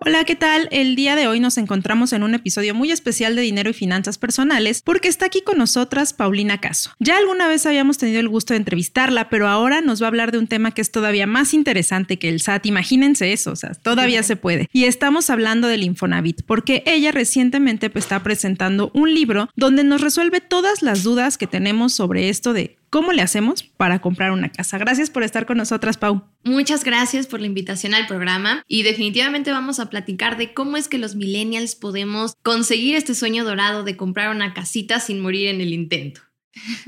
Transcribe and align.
Hola, 0.00 0.24
¿qué 0.24 0.36
tal? 0.36 0.68
El 0.70 0.94
día 0.94 1.16
de 1.16 1.26
hoy 1.26 1.40
nos 1.40 1.58
encontramos 1.58 2.12
en 2.12 2.22
un 2.22 2.32
episodio 2.32 2.72
muy 2.72 2.92
especial 2.92 3.34
de 3.34 3.42
Dinero 3.42 3.70
y 3.70 3.72
Finanzas 3.72 4.16
Personales 4.16 4.80
porque 4.80 5.08
está 5.08 5.26
aquí 5.26 5.42
con 5.42 5.58
nosotras 5.58 6.12
Paulina 6.12 6.60
Caso. 6.60 6.92
Ya 7.00 7.16
alguna 7.16 7.48
vez 7.48 7.66
habíamos 7.66 7.98
tenido 7.98 8.20
el 8.20 8.28
gusto 8.28 8.54
de 8.54 8.58
entrevistarla, 8.58 9.28
pero 9.28 9.48
ahora 9.48 9.80
nos 9.80 10.00
va 10.00 10.06
a 10.06 10.08
hablar 10.08 10.30
de 10.30 10.38
un 10.38 10.46
tema 10.46 10.70
que 10.70 10.82
es 10.82 10.92
todavía 10.92 11.26
más 11.26 11.52
interesante 11.52 12.16
que 12.16 12.28
el 12.28 12.40
SAT. 12.40 12.66
Imagínense 12.66 13.32
eso, 13.32 13.50
o 13.50 13.56
sea, 13.56 13.74
todavía 13.74 14.22
se 14.22 14.36
puede. 14.36 14.68
Y 14.72 14.84
estamos 14.84 15.30
hablando 15.30 15.66
del 15.66 15.82
Infonavit 15.82 16.42
porque 16.46 16.84
ella 16.86 17.10
recientemente 17.10 17.90
pues, 17.90 18.04
está 18.04 18.22
presentando 18.22 18.92
un 18.94 19.12
libro 19.12 19.50
donde 19.56 19.82
nos 19.82 20.00
resuelve 20.00 20.40
todas 20.40 20.80
las 20.80 21.02
dudas 21.02 21.38
que 21.38 21.48
tenemos 21.48 21.92
sobre 21.92 22.28
esto 22.28 22.52
de 22.52 22.78
¿Cómo 22.90 23.12
le 23.12 23.20
hacemos 23.20 23.62
para 23.62 24.00
comprar 24.00 24.30
una 24.30 24.50
casa? 24.50 24.78
Gracias 24.78 25.10
por 25.10 25.22
estar 25.22 25.44
con 25.44 25.58
nosotras, 25.58 25.98
Pau. 25.98 26.24
Muchas 26.44 26.84
gracias 26.84 27.26
por 27.26 27.40
la 27.40 27.46
invitación 27.46 27.94
al 27.94 28.06
programa 28.06 28.62
y 28.66 28.82
definitivamente 28.82 29.50
vamos 29.50 29.78
a 29.78 29.90
platicar 29.90 30.38
de 30.38 30.54
cómo 30.54 30.78
es 30.78 30.88
que 30.88 30.96
los 30.96 31.14
millennials 31.14 31.74
podemos 31.74 32.34
conseguir 32.42 32.96
este 32.96 33.14
sueño 33.14 33.44
dorado 33.44 33.84
de 33.84 33.96
comprar 33.96 34.34
una 34.34 34.54
casita 34.54 35.00
sin 35.00 35.20
morir 35.20 35.48
en 35.48 35.60
el 35.60 35.74
intento. 35.74 36.22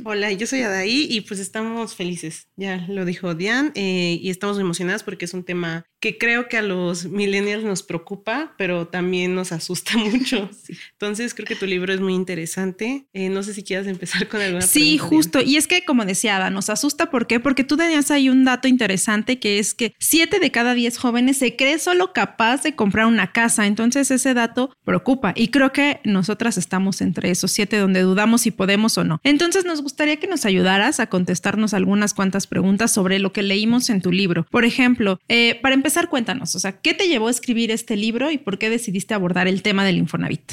Hola, 0.05 0.33
yo 0.33 0.47
soy 0.47 0.63
Adaí 0.63 1.07
y 1.11 1.23
pues 1.23 1.41
estamos 1.41 1.95
felices, 1.95 2.49
ya 2.57 2.87
lo 2.89 3.05
dijo 3.05 3.35
Diane, 3.35 3.73
eh, 3.75 4.19
y 4.21 4.31
estamos 4.31 4.59
emocionadas 4.59 5.03
porque 5.03 5.25
es 5.25 5.35
un 5.35 5.45
tema 5.45 5.85
que 6.01 6.17
creo 6.17 6.49
que 6.49 6.57
a 6.57 6.63
los 6.63 7.05
millennials 7.05 7.63
nos 7.63 7.83
preocupa, 7.83 8.55
pero 8.57 8.89
también 8.89 9.35
nos 9.35 9.53
asusta 9.53 9.93
mucho. 9.99 10.51
Entonces 10.93 11.35
creo 11.35 11.47
que 11.47 11.57
tu 11.57 11.67
libro 11.67 11.93
es 11.93 12.01
muy 12.01 12.15
interesante. 12.15 13.07
Eh, 13.13 13.29
no 13.29 13.43
sé 13.43 13.53
si 13.53 13.63
quieras 13.63 13.87
empezar 13.87 14.27
con 14.29 14.41
alguna 14.41 14.63
Sí, 14.63 14.97
justo. 14.97 15.43
Y 15.43 15.57
es 15.57 15.67
que 15.67 15.85
como 15.85 16.05
decía 16.07 16.37
Ada, 16.37 16.51
nos 16.51 16.71
asusta. 16.71 17.11
¿Por 17.11 17.27
qué? 17.27 17.39
Porque 17.39 17.65
tú 17.65 17.77
tenías 17.77 18.11
ahí 18.11 18.31
un 18.31 18.45
dato 18.45 18.67
interesante 18.67 19.39
que 19.39 19.59
es 19.59 19.75
que 19.75 19.95
7 19.99 20.41
de 20.41 20.51
cada 20.51 20.75
10 20.75 20.97
jóvenes 20.97 21.37
se 21.37 21.55
cree 21.55 21.79
solo 21.79 22.13
capaz 22.15 22.63
de 22.63 22.75
comprar 22.75 23.07
una 23.07 23.33
casa. 23.33 23.67
Entonces 23.67 24.11
ese 24.11 24.33
dato 24.33 24.75
preocupa. 24.85 25.35
Y 25.37 25.49
creo 25.49 25.73
que 25.73 26.01
nosotras 26.05 26.57
estamos 26.57 27.03
entre 27.03 27.31
esos 27.31 27.53
7 27.53 27.77
donde 27.77 28.01
dudamos 28.01 28.41
si 28.41 28.51
podemos 28.51 28.97
o 28.97 29.05
no. 29.05 29.21
Entonces 29.23 29.60
nos 29.65 29.83
gustaría 29.83 30.17
que 30.17 30.27
nos 30.27 30.45
ayudaras 30.45 31.01
a 31.01 31.09
contestarnos 31.09 31.75
algunas 31.75 32.15
cuantas 32.15 32.47
preguntas 32.47 32.93
sobre 32.93 33.19
lo 33.19 33.33
que 33.33 33.43
leímos 33.43 33.91
en 33.91 34.01
tu 34.01 34.13
libro. 34.13 34.47
Por 34.51 34.65
ejemplo, 34.65 35.21
eh, 35.29 35.59
para 35.63 35.75
empezar, 35.75 36.09
cuéntanos, 36.09 36.55
o 36.55 36.59
sea, 36.59 36.73
¿qué 36.81 36.95
te 36.95 37.09
llevó 37.09 37.29
a 37.29 37.31
escribir 37.33 37.71
este 37.71 37.97
libro 37.97 38.31
y 38.31 38.39
por 38.39 38.59
qué 38.59 38.71
decidiste 38.71 39.15
abordar 39.15 39.49
el 39.49 39.63
tema 39.63 39.85
del 39.85 39.99
Infonavit? 39.99 40.53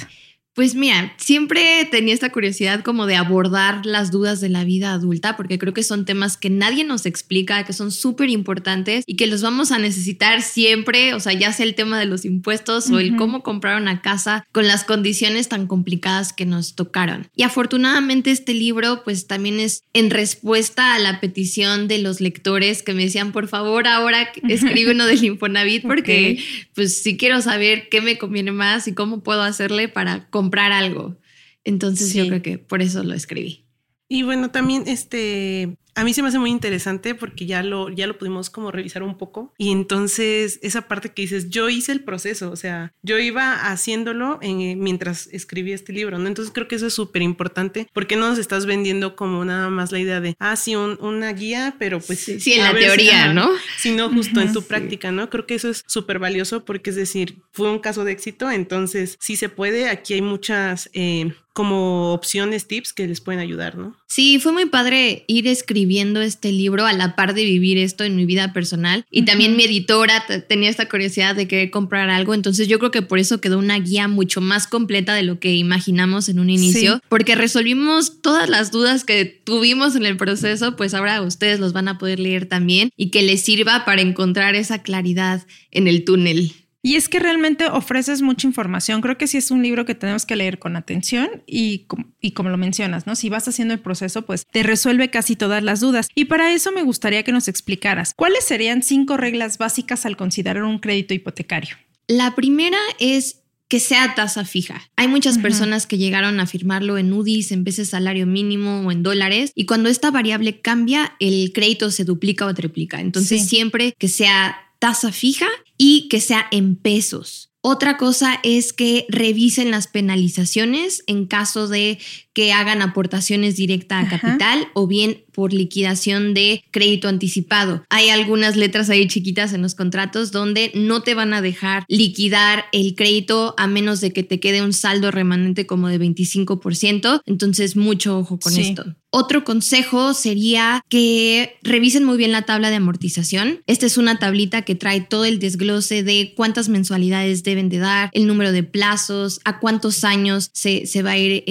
Pues 0.58 0.74
mira, 0.74 1.14
siempre 1.18 1.88
tenía 1.92 2.16
esta 2.16 2.32
curiosidad 2.32 2.84
como 2.84 3.06
de 3.06 3.16
abordar 3.16 3.86
las 3.86 4.10
dudas 4.10 4.42
de 4.42 4.50
la 4.50 4.64
vida 4.64 4.92
adulta, 4.92 5.38
porque 5.38 5.60
creo 5.60 5.72
que 5.72 5.84
son 5.84 6.04
temas 6.04 6.36
que 6.36 6.50
nadie 6.50 6.84
nos 6.84 7.06
explica, 7.06 7.64
que 7.64 7.74
son 7.74 7.92
súper 7.92 8.32
importantes 8.32 9.04
y 9.06 9.18
que 9.18 9.28
los 9.28 9.44
vamos 9.44 9.72
a 9.72 9.78
necesitar 9.78 10.42
siempre, 10.42 11.14
o 11.14 11.20
sea, 11.20 11.34
ya 11.34 11.54
sea 11.54 11.64
el 11.64 11.76
tema 11.76 12.00
de 12.00 12.08
los 12.08 12.26
impuestos 12.26 12.90
o 12.90 12.98
el 12.98 13.18
cómo 13.18 13.44
comprar 13.44 13.80
una 13.80 14.02
casa 14.02 14.48
con 14.52 14.66
las 14.66 14.84
condiciones 14.84 15.48
tan 15.48 15.68
complicadas 15.68 16.34
que 16.34 16.48
nos 16.48 16.74
tocaron. 16.74 17.28
Y 17.36 17.44
afortunadamente 17.44 18.32
este 18.32 18.56
libro 18.56 19.04
pues 19.04 19.28
también 19.28 19.60
es 19.60 19.84
en 19.94 20.10
respuesta 20.10 20.96
a 20.96 21.00
la 21.00 21.20
petición 21.20 21.88
de 21.88 22.00
los 22.00 22.20
lectores 22.20 22.82
que 22.82 22.96
me 22.96 23.04
decían, 23.04 23.32
por 23.32 23.48
favor, 23.48 23.86
ahora 23.86 24.28
escribe 24.50 24.94
uno 24.94 25.06
del 25.06 25.24
Infonavit, 25.24 25.84
porque 25.84 26.44
pues 26.74 27.04
sí 27.04 27.16
quiero 27.16 27.44
saber 27.44 27.90
qué 27.90 28.02
me 28.02 28.18
conviene 28.18 28.52
más 28.52 28.88
y 28.88 28.96
cómo 28.96 29.22
puedo 29.22 29.44
hacerle 29.44 29.88
para 29.88 30.26
comprar 30.32 30.47
comprar 30.48 30.72
algo. 30.72 31.18
Entonces 31.66 32.14
yo 32.14 32.26
creo 32.28 32.42
que 32.42 32.58
por 32.58 32.82
eso 32.82 33.04
lo 33.04 33.14
escribí. 33.14 33.66
Y 34.08 34.24
bueno, 34.24 34.50
también 34.50 34.84
este, 34.88 35.78
a 35.98 36.04
mí 36.04 36.14
se 36.14 36.22
me 36.22 36.28
hace 36.28 36.38
muy 36.38 36.52
interesante 36.52 37.16
porque 37.16 37.48
ya 37.48 37.64
lo, 37.64 37.90
ya 37.90 38.06
lo 38.06 38.20
pudimos 38.20 38.52
como 38.52 38.72
revisar 38.72 39.02
un 39.02 39.18
poco. 39.18 39.52
Y 39.58 39.72
entonces 39.72 40.60
esa 40.62 40.88
parte 40.88 41.10
que 41.10 41.24
dices, 41.24 41.50
yo 41.50 41.70
hice 41.70 41.92
el 41.92 42.04
proceso, 42.04 42.52
o 42.52 42.56
sea, 42.56 42.94
yo 43.02 43.18
iba 43.18 43.72
haciéndolo 43.72 44.40
mientras 44.42 45.28
escribí 45.32 45.74
este 45.74 45.94
libro, 45.94 46.20
¿no? 46.20 46.28
Entonces 46.28 46.54
creo 46.54 46.68
que 46.68 46.76
eso 46.76 46.86
es 46.86 46.94
súper 46.94 47.24
importante 47.24 47.90
porque 47.94 48.16
no 48.16 48.30
nos 48.30 48.38
estás 48.38 48.68
vendiendo 48.68 49.16
como 49.16 49.44
nada 49.44 49.72
más 49.72 49.92
la 49.92 49.98
idea 49.98 50.22
de, 50.22 50.36
ah, 50.38 50.56
sí, 50.56 50.76
una 50.76 51.34
guía, 51.34 51.76
pero 51.80 52.00
pues... 52.00 52.20
Sí, 52.20 52.54
en 52.54 52.64
la 52.64 52.76
teoría, 52.76 53.34
¿no? 53.34 53.50
Sino 53.80 54.12
justo 54.12 54.40
en 54.40 54.54
tu 54.54 54.62
práctica, 54.62 55.12
¿no? 55.12 55.32
Creo 55.32 55.48
que 55.48 55.56
eso 55.56 55.70
es 55.70 55.84
súper 55.88 56.20
valioso 56.20 56.64
porque 56.64 56.92
es 56.92 56.96
decir, 56.96 57.40
fue 57.52 57.72
un 57.72 57.80
caso 57.80 58.04
de 58.04 58.12
éxito, 58.12 58.52
entonces 58.52 59.18
sí 59.20 59.36
se 59.36 59.50
puede, 59.50 59.90
aquí 59.90 60.14
hay 60.14 60.22
muchas... 60.22 60.92
Eh, 60.94 61.34
como 61.58 62.14
opciones, 62.14 62.68
tips 62.68 62.94
que 62.94 63.08
les 63.08 63.20
pueden 63.20 63.42
ayudar, 63.42 63.80
¿no? 63.80 63.96
Sí, 64.08 64.38
fue 64.38 64.52
muy 64.52 64.68
padre 64.68 65.24
ir 65.26 65.48
escribiendo 65.48 65.87
este 66.22 66.52
libro 66.52 66.86
a 66.86 66.94
la 66.94 67.16
par 67.16 67.34
de 67.34 67.44
vivir 67.44 67.78
esto 67.78 68.04
en 68.04 68.16
mi 68.16 68.26
vida 68.26 68.54
personal. 68.54 69.06
Y 69.12 69.24
también 69.24 69.56
mi 69.56 69.64
editora 69.64 70.24
tenía 70.48 70.70
esta 70.70 70.90
curiosidad 70.90 71.36
de 71.36 71.48
querer 71.48 71.72
comprar 71.72 72.10
algo. 72.10 72.34
Entonces 72.34 72.68
yo 72.68 72.80
creo 72.80 72.92
que 72.92 73.02
por 73.02 73.20
eso 73.20 73.42
quedó 73.42 73.58
una 73.58 73.80
guía 73.80 74.08
mucho 74.08 74.42
más 74.42 74.68
completa 74.68 75.14
de 75.14 75.24
lo 75.24 75.40
que 75.40 75.56
imaginamos 75.56 76.30
en 76.30 76.40
un 76.40 76.50
inicio, 76.50 77.02
porque 77.10 77.36
resolvimos 77.36 78.22
todas 78.22 78.50
las 78.50 78.72
dudas 78.72 79.04
que 79.04 79.26
tuvimos 79.26 79.96
en 79.96 80.06
el 80.06 80.18
proceso, 80.18 80.76
pues 80.76 80.94
ahora 80.94 81.22
ustedes 81.22 81.60
los 81.60 81.74
van 81.74 81.88
a 81.88 81.98
poder 81.98 82.20
leer 82.20 82.48
también 82.48 82.92
y 82.96 83.10
que 83.10 83.22
les 83.22 83.42
sirva 83.42 83.86
para 83.86 84.02
encontrar 84.02 84.56
esa 84.56 84.82
claridad 84.82 85.46
en 85.72 85.88
el 85.88 86.04
túnel. 86.04 86.54
Y 86.84 86.96
es 86.96 87.10
que 87.10 87.20
realmente 87.20 87.68
ofreces 87.68 88.22
mucha 88.22 88.48
información. 88.48 89.02
Creo 89.02 89.18
que 89.18 89.28
sí 89.28 89.38
es 89.38 89.52
un 89.52 89.64
libro 89.64 89.86
que 89.86 89.96
tenemos 89.96 90.26
que 90.26 90.36
leer 90.36 90.60
con 90.60 90.76
atención 90.76 91.44
y, 91.46 91.88
y 92.22 92.32
como 92.32 92.50
lo 92.50 92.58
mencionas, 92.58 93.08
¿no? 93.08 93.16
Si 93.16 93.30
vas 93.30 93.48
haciendo 93.48 93.74
el 93.74 93.80
proceso, 93.80 94.26
pues 94.26 94.46
te 94.46 94.64
resuelve 94.64 95.10
casi 95.10 95.36
todas 95.36 95.64
las 95.64 95.80
dudas. 95.80 96.08
Y 96.16 96.26
para 96.26 96.54
eso 96.54 96.72
me 96.72 96.84
gustaría 96.84 97.24
que 97.24 97.32
nos 97.32 97.48
explicaras 97.48 98.14
cuáles 98.16 98.46
serían 98.46 98.84
cinco 98.84 99.18
reglas 99.18 99.58
básicas 99.58 100.06
al 100.06 100.18
considerar 100.18 100.64
un 100.64 100.80
crédito 100.80 101.14
hipotecario. 101.14 101.76
La 102.08 102.36
primera 102.36 102.78
es 103.00 103.42
que 103.68 103.80
sea 103.80 104.16
tasa 104.16 104.46
fija. 104.46 104.90
Hay 104.96 105.10
muchas 105.10 105.40
personas 105.40 105.88
que 105.88 105.98
llegaron 105.98 106.40
a 106.40 106.48
firmarlo 106.48 106.98
en 106.98 107.12
UDIs, 107.12 107.52
en 107.52 107.66
veces 107.66 107.90
salario 107.90 108.26
mínimo 108.26 108.80
o 108.80 108.92
en 108.92 109.04
dólares, 109.04 109.52
y 109.56 109.66
cuando 109.66 109.90
esta 109.90 110.10
variable 110.10 110.62
cambia, 110.62 111.16
el 111.20 111.52
crédito 111.54 111.92
se 111.92 112.06
duplica 112.06 112.46
o 112.46 112.54
triplica. 112.54 113.02
Entonces, 113.02 113.48
siempre 113.48 113.94
que 113.98 114.08
sea 114.08 114.56
tasa 114.80 115.12
fija 115.12 115.48
y 115.78 116.08
que 116.10 116.20
sea 116.20 116.48
en 116.52 116.76
pesos. 116.76 117.52
Otra 117.62 117.98
cosa 117.98 118.40
es 118.44 118.72
que 118.72 119.06
revisen 119.10 119.72
las 119.72 119.88
penalizaciones 119.88 121.04
en 121.06 121.26
caso 121.26 121.68
de 121.68 122.00
que 122.34 122.54
hagan 122.54 122.82
aportaciones 122.82 123.58
directas 123.58 124.06
a 124.06 124.20
capital 124.20 124.68
o 124.74 124.88
bien 124.88 125.26
por 125.38 125.54
liquidación 125.54 126.34
de 126.34 126.64
crédito 126.72 127.08
anticipado. 127.08 127.84
Hay 127.92 128.10
algunas 128.10 128.56
letras 128.56 128.90
ahí 128.90 129.08
chiquitas 129.08 129.54
en 129.54 129.62
los 129.62 129.76
contratos 129.76 130.32
donde 130.32 130.72
no 130.74 131.04
te 131.04 131.14
van 131.14 131.32
a 131.32 131.44
dejar 131.44 131.86
liquidar 131.88 132.66
el 132.72 132.96
crédito 132.96 133.54
a 133.56 133.68
menos 133.68 134.02
de 134.02 134.12
que 134.12 134.24
te 134.24 134.40
quede 134.40 134.64
un 134.64 134.74
saldo 134.74 135.12
remanente 135.12 135.68
como 135.68 135.90
de 135.90 136.00
25%. 136.00 137.22
Entonces, 137.28 137.76
mucho 137.76 138.18
ojo 138.18 138.40
con 138.40 138.58
esto. 138.58 138.96
Otro 139.10 139.46
consejo 139.46 140.14
sería 140.14 140.82
que 140.90 141.58
revisen 141.64 142.04
muy 142.04 142.18
bien 142.18 142.34
la 142.34 142.42
tabla 142.42 142.70
de 142.70 142.76
amortización. 142.76 143.62
Esta 143.66 143.86
es 143.86 143.98
una 143.98 144.20
tablita 144.20 144.64
que 144.64 144.76
trae 144.76 145.02
todo 145.02 145.24
el 145.24 145.40
desglose 145.40 146.04
de 146.04 146.34
cuántas 146.36 146.68
mensualidades 146.68 147.42
deben 147.44 147.70
de 147.70 147.78
dar, 147.78 148.10
el 148.12 148.28
número 148.28 148.52
de 148.52 148.64
plazos, 148.64 149.40
a 149.46 149.60
cuántos 149.60 150.04
años 150.04 150.50
se, 150.54 150.84
va 151.04 151.12
a 151.12 151.18
ir 151.18 151.44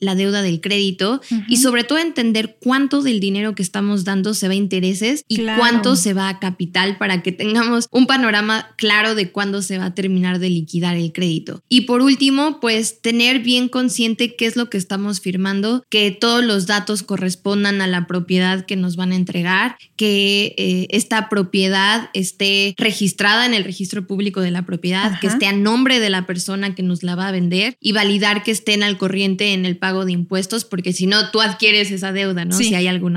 la 0.00 0.14
deuda 0.14 0.40
del 0.42 0.60
crédito 0.60 1.20
y 1.48 1.56
sobre 1.56 1.82
todo 1.82 1.98
entender 1.98 2.56
cuánto 2.60 3.02
del 3.02 3.18
dinero 3.18 3.29
que 3.30 3.62
estamos 3.62 4.04
dando 4.04 4.34
se 4.34 4.48
va 4.48 4.52
a 4.52 4.56
intereses 4.56 5.24
y 5.28 5.44
cuánto 5.44 5.96
se 5.96 6.14
va 6.14 6.28
a 6.28 6.38
capital 6.38 6.98
para 6.98 7.22
que 7.22 7.32
tengamos 7.32 7.86
un 7.90 8.06
panorama 8.06 8.74
claro 8.76 9.14
de 9.14 9.30
cuándo 9.30 9.62
se 9.62 9.78
va 9.78 9.86
a 9.86 9.94
terminar 9.94 10.38
de 10.38 10.50
liquidar 10.50 10.96
el 10.96 11.12
crédito. 11.12 11.62
Y 11.68 11.82
por 11.82 12.02
último, 12.02 12.60
pues 12.60 13.00
tener 13.00 13.40
bien 13.40 13.68
consciente 13.68 14.36
qué 14.36 14.46
es 14.46 14.56
lo 14.56 14.68
que 14.68 14.78
estamos 14.78 15.20
firmando, 15.20 15.84
que 15.88 16.10
todos 16.10 16.44
los 16.44 16.66
datos 16.66 17.02
correspondan 17.02 17.80
a 17.80 17.86
la 17.86 18.06
propiedad 18.06 18.66
que 18.66 18.76
nos 18.76 18.96
van 18.96 19.12
a 19.12 19.16
entregar, 19.16 19.76
que 19.96 20.54
eh, 20.58 20.86
esta 20.90 21.28
propiedad 21.28 22.10
esté 22.14 22.74
registrada 22.78 23.46
en 23.46 23.54
el 23.54 23.64
registro 23.64 24.06
público 24.06 24.40
de 24.40 24.50
la 24.50 24.66
propiedad, 24.66 25.20
que 25.20 25.28
esté 25.28 25.46
a 25.46 25.52
nombre 25.52 26.00
de 26.00 26.10
la 26.10 26.26
persona 26.26 26.74
que 26.74 26.82
nos 26.82 27.02
la 27.02 27.14
va 27.14 27.28
a 27.28 27.32
vender 27.32 27.76
y 27.80 27.92
validar 27.92 28.42
que 28.42 28.50
estén 28.50 28.82
al 28.82 28.98
corriente 28.98 29.52
en 29.52 29.64
el 29.66 29.76
pago 29.76 30.04
de 30.04 30.12
impuestos, 30.12 30.64
porque 30.64 30.92
si 30.92 31.06
no, 31.06 31.30
tú 31.30 31.40
adquieres 31.40 31.90
esa 31.90 32.12
deuda, 32.12 32.44
¿no? 32.44 32.56
Si 32.56 32.74
hay 32.74 32.86
algún 32.86 33.16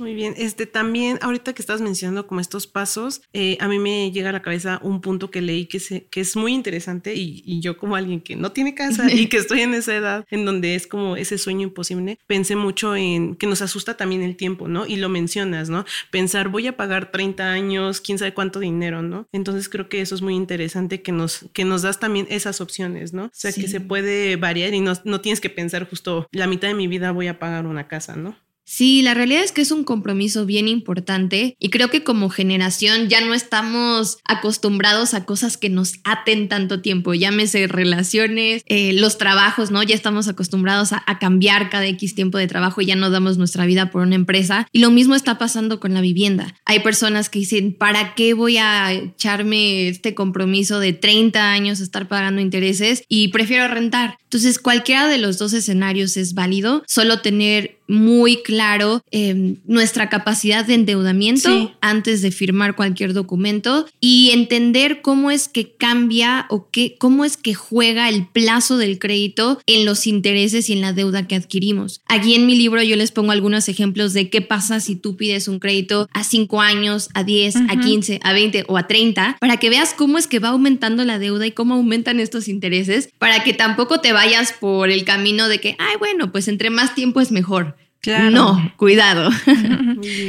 Muy 0.00 0.14
bien, 0.14 0.34
este 0.36 0.66
también, 0.66 1.18
ahorita 1.22 1.54
que 1.54 1.60
estás 1.60 1.80
mencionando 1.80 2.28
como 2.28 2.40
estos 2.40 2.68
pasos, 2.68 3.20
eh, 3.32 3.56
a 3.58 3.66
mí 3.66 3.80
me 3.80 4.12
llega 4.12 4.28
a 4.28 4.32
la 4.32 4.42
cabeza 4.42 4.78
un 4.84 5.00
punto 5.00 5.28
que 5.32 5.42
leí 5.42 5.66
que, 5.66 5.80
se, 5.80 6.06
que 6.06 6.20
es 6.20 6.36
muy 6.36 6.54
interesante 6.54 7.16
y, 7.16 7.42
y 7.44 7.60
yo 7.60 7.76
como 7.76 7.96
alguien 7.96 8.20
que 8.20 8.36
no 8.36 8.52
tiene 8.52 8.76
casa 8.76 9.12
y 9.12 9.26
que 9.28 9.38
estoy 9.38 9.62
en 9.62 9.74
esa 9.74 9.96
edad 9.96 10.24
en 10.30 10.44
donde 10.44 10.76
es 10.76 10.86
como 10.86 11.16
ese 11.16 11.36
sueño 11.36 11.62
imposible, 11.66 12.16
pensé 12.28 12.54
mucho 12.54 12.94
en 12.94 13.34
que 13.34 13.48
nos 13.48 13.60
asusta 13.60 13.96
también 13.96 14.22
el 14.22 14.36
tiempo, 14.36 14.68
¿no? 14.68 14.86
Y 14.86 14.96
lo 14.96 15.08
mencionas, 15.08 15.68
¿no? 15.68 15.84
Pensar, 16.12 16.48
voy 16.48 16.68
a 16.68 16.76
pagar 16.76 17.10
30 17.10 17.50
años, 17.50 18.00
quién 18.00 18.18
sabe 18.18 18.32
cuánto 18.34 18.60
dinero, 18.60 19.02
¿no? 19.02 19.26
Entonces 19.32 19.68
creo 19.68 19.88
que 19.88 20.00
eso 20.00 20.14
es 20.14 20.22
muy 20.22 20.36
interesante 20.36 21.02
que 21.02 21.10
nos, 21.10 21.46
que 21.52 21.64
nos 21.64 21.82
das 21.82 21.98
también 21.98 22.28
esas 22.30 22.60
opciones, 22.60 23.12
¿no? 23.12 23.24
O 23.24 23.30
sea, 23.32 23.50
Sí. 23.50 23.62
que 23.62 23.66
se 23.68 23.80
puede 23.80 24.36
variar 24.36 24.74
y 24.74 24.80
no, 24.80 24.92
no 25.04 25.20
tienes 25.20 25.40
que 25.40 25.50
pensar 25.50 25.90
justo 25.90 26.28
la 26.30 26.46
mitad 26.46 26.68
de 26.68 26.74
mi 26.74 26.86
vida 26.86 27.10
voy 27.10 27.26
a 27.26 27.40
pagar 27.40 27.66
una 27.66 27.88
casa, 27.88 28.14
¿no? 28.14 28.36
Sí, 28.70 29.00
la 29.00 29.14
realidad 29.14 29.42
es 29.42 29.52
que 29.52 29.62
es 29.62 29.70
un 29.70 29.82
compromiso 29.82 30.44
bien 30.44 30.68
importante 30.68 31.56
y 31.58 31.70
creo 31.70 31.88
que 31.88 32.04
como 32.04 32.28
generación 32.28 33.08
ya 33.08 33.22
no 33.22 33.32
estamos 33.32 34.18
acostumbrados 34.26 35.14
a 35.14 35.24
cosas 35.24 35.56
que 35.56 35.70
nos 35.70 35.94
aten 36.04 36.50
tanto 36.50 36.82
tiempo, 36.82 37.14
llámese 37.14 37.66
relaciones, 37.66 38.62
eh, 38.66 38.92
los 38.92 39.16
trabajos, 39.16 39.70
¿no? 39.70 39.82
Ya 39.82 39.94
estamos 39.94 40.28
acostumbrados 40.28 40.92
a, 40.92 41.02
a 41.06 41.18
cambiar 41.18 41.70
cada 41.70 41.86
X 41.86 42.14
tiempo 42.14 42.36
de 42.36 42.46
trabajo 42.46 42.82
y 42.82 42.86
ya 42.86 42.94
no 42.94 43.08
damos 43.08 43.38
nuestra 43.38 43.64
vida 43.64 43.90
por 43.90 44.02
una 44.02 44.16
empresa. 44.16 44.68
Y 44.70 44.80
lo 44.80 44.90
mismo 44.90 45.14
está 45.14 45.38
pasando 45.38 45.80
con 45.80 45.94
la 45.94 46.02
vivienda. 46.02 46.54
Hay 46.66 46.80
personas 46.80 47.30
que 47.30 47.38
dicen, 47.38 47.72
¿para 47.72 48.14
qué 48.14 48.34
voy 48.34 48.58
a 48.58 48.92
echarme 48.92 49.88
este 49.88 50.14
compromiso 50.14 50.78
de 50.78 50.92
30 50.92 51.52
años 51.52 51.80
a 51.80 51.84
estar 51.84 52.06
pagando 52.06 52.42
intereses 52.42 53.02
y 53.08 53.28
prefiero 53.28 53.66
rentar? 53.66 54.18
Entonces, 54.24 54.58
cualquiera 54.58 55.08
de 55.08 55.16
los 55.16 55.38
dos 55.38 55.54
escenarios 55.54 56.18
es 56.18 56.34
válido, 56.34 56.84
solo 56.86 57.22
tener 57.22 57.77
muy 57.88 58.36
claro 58.42 59.02
eh, 59.10 59.56
nuestra 59.66 60.08
capacidad 60.08 60.64
de 60.64 60.74
endeudamiento 60.74 61.48
Sí. 61.50 61.70
antes 61.80 62.22
de 62.22 62.30
firmar 62.30 62.76
cualquier 62.76 63.14
documento 63.14 63.86
y 64.00 64.30
entender 64.32 65.00
cómo 65.02 65.30
es 65.30 65.48
que 65.48 65.72
cambia 65.72 66.46
o 66.50 66.68
qué, 66.70 66.96
cómo 66.98 67.24
es 67.24 67.36
que 67.36 67.54
juega 67.54 68.08
el 68.08 68.26
plazo 68.26 68.76
del 68.76 68.98
crédito 68.98 69.60
en 69.66 69.84
los 69.84 70.06
intereses 70.06 70.68
y 70.68 70.74
en 70.74 70.80
la 70.82 70.92
deuda 70.92 71.26
que 71.26 71.34
adquirimos. 71.34 72.02
Aquí 72.06 72.34
en 72.34 72.46
mi 72.46 72.54
libro 72.56 72.82
yo 72.82 72.96
les 72.96 73.10
pongo 73.10 73.32
algunos 73.32 73.68
ejemplos 73.68 74.12
de 74.12 74.28
qué 74.28 74.42
pasa 74.42 74.80
si 74.80 74.94
tú 74.94 75.16
pides 75.16 75.48
un 75.48 75.58
crédito 75.58 76.08
a 76.12 76.24
5 76.24 76.60
años, 76.60 77.08
a 77.14 77.24
10, 77.24 77.56
a 77.56 77.60
Ujú. 77.74 77.80
15, 77.80 78.20
a 78.22 78.32
20 78.32 78.64
o 78.68 78.76
a 78.76 78.86
30, 78.86 79.36
para 79.40 79.56
que 79.56 79.70
veas 79.70 79.94
cómo 79.94 80.18
es 80.18 80.26
que 80.26 80.38
va 80.38 80.50
aumentando 80.50 81.04
la 81.04 81.18
deuda 81.18 81.46
y 81.46 81.52
cómo 81.52 81.74
aumentan 81.74 82.20
estos 82.20 82.48
intereses, 82.48 83.08
para 83.18 83.42
que 83.42 83.54
tampoco 83.54 84.00
te 84.00 84.12
vayas 84.12 84.52
por 84.52 84.90
el 84.90 85.04
camino 85.04 85.48
de 85.48 85.58
que, 85.58 85.76
ay, 85.78 85.96
bueno, 85.98 86.30
pues 86.32 86.48
entre 86.48 86.68
más 86.70 86.94
tiempo 86.94 87.20
es 87.22 87.32
mejor. 87.32 87.76
Claro. 88.00 88.30
No, 88.30 88.72
cuidado. 88.76 89.30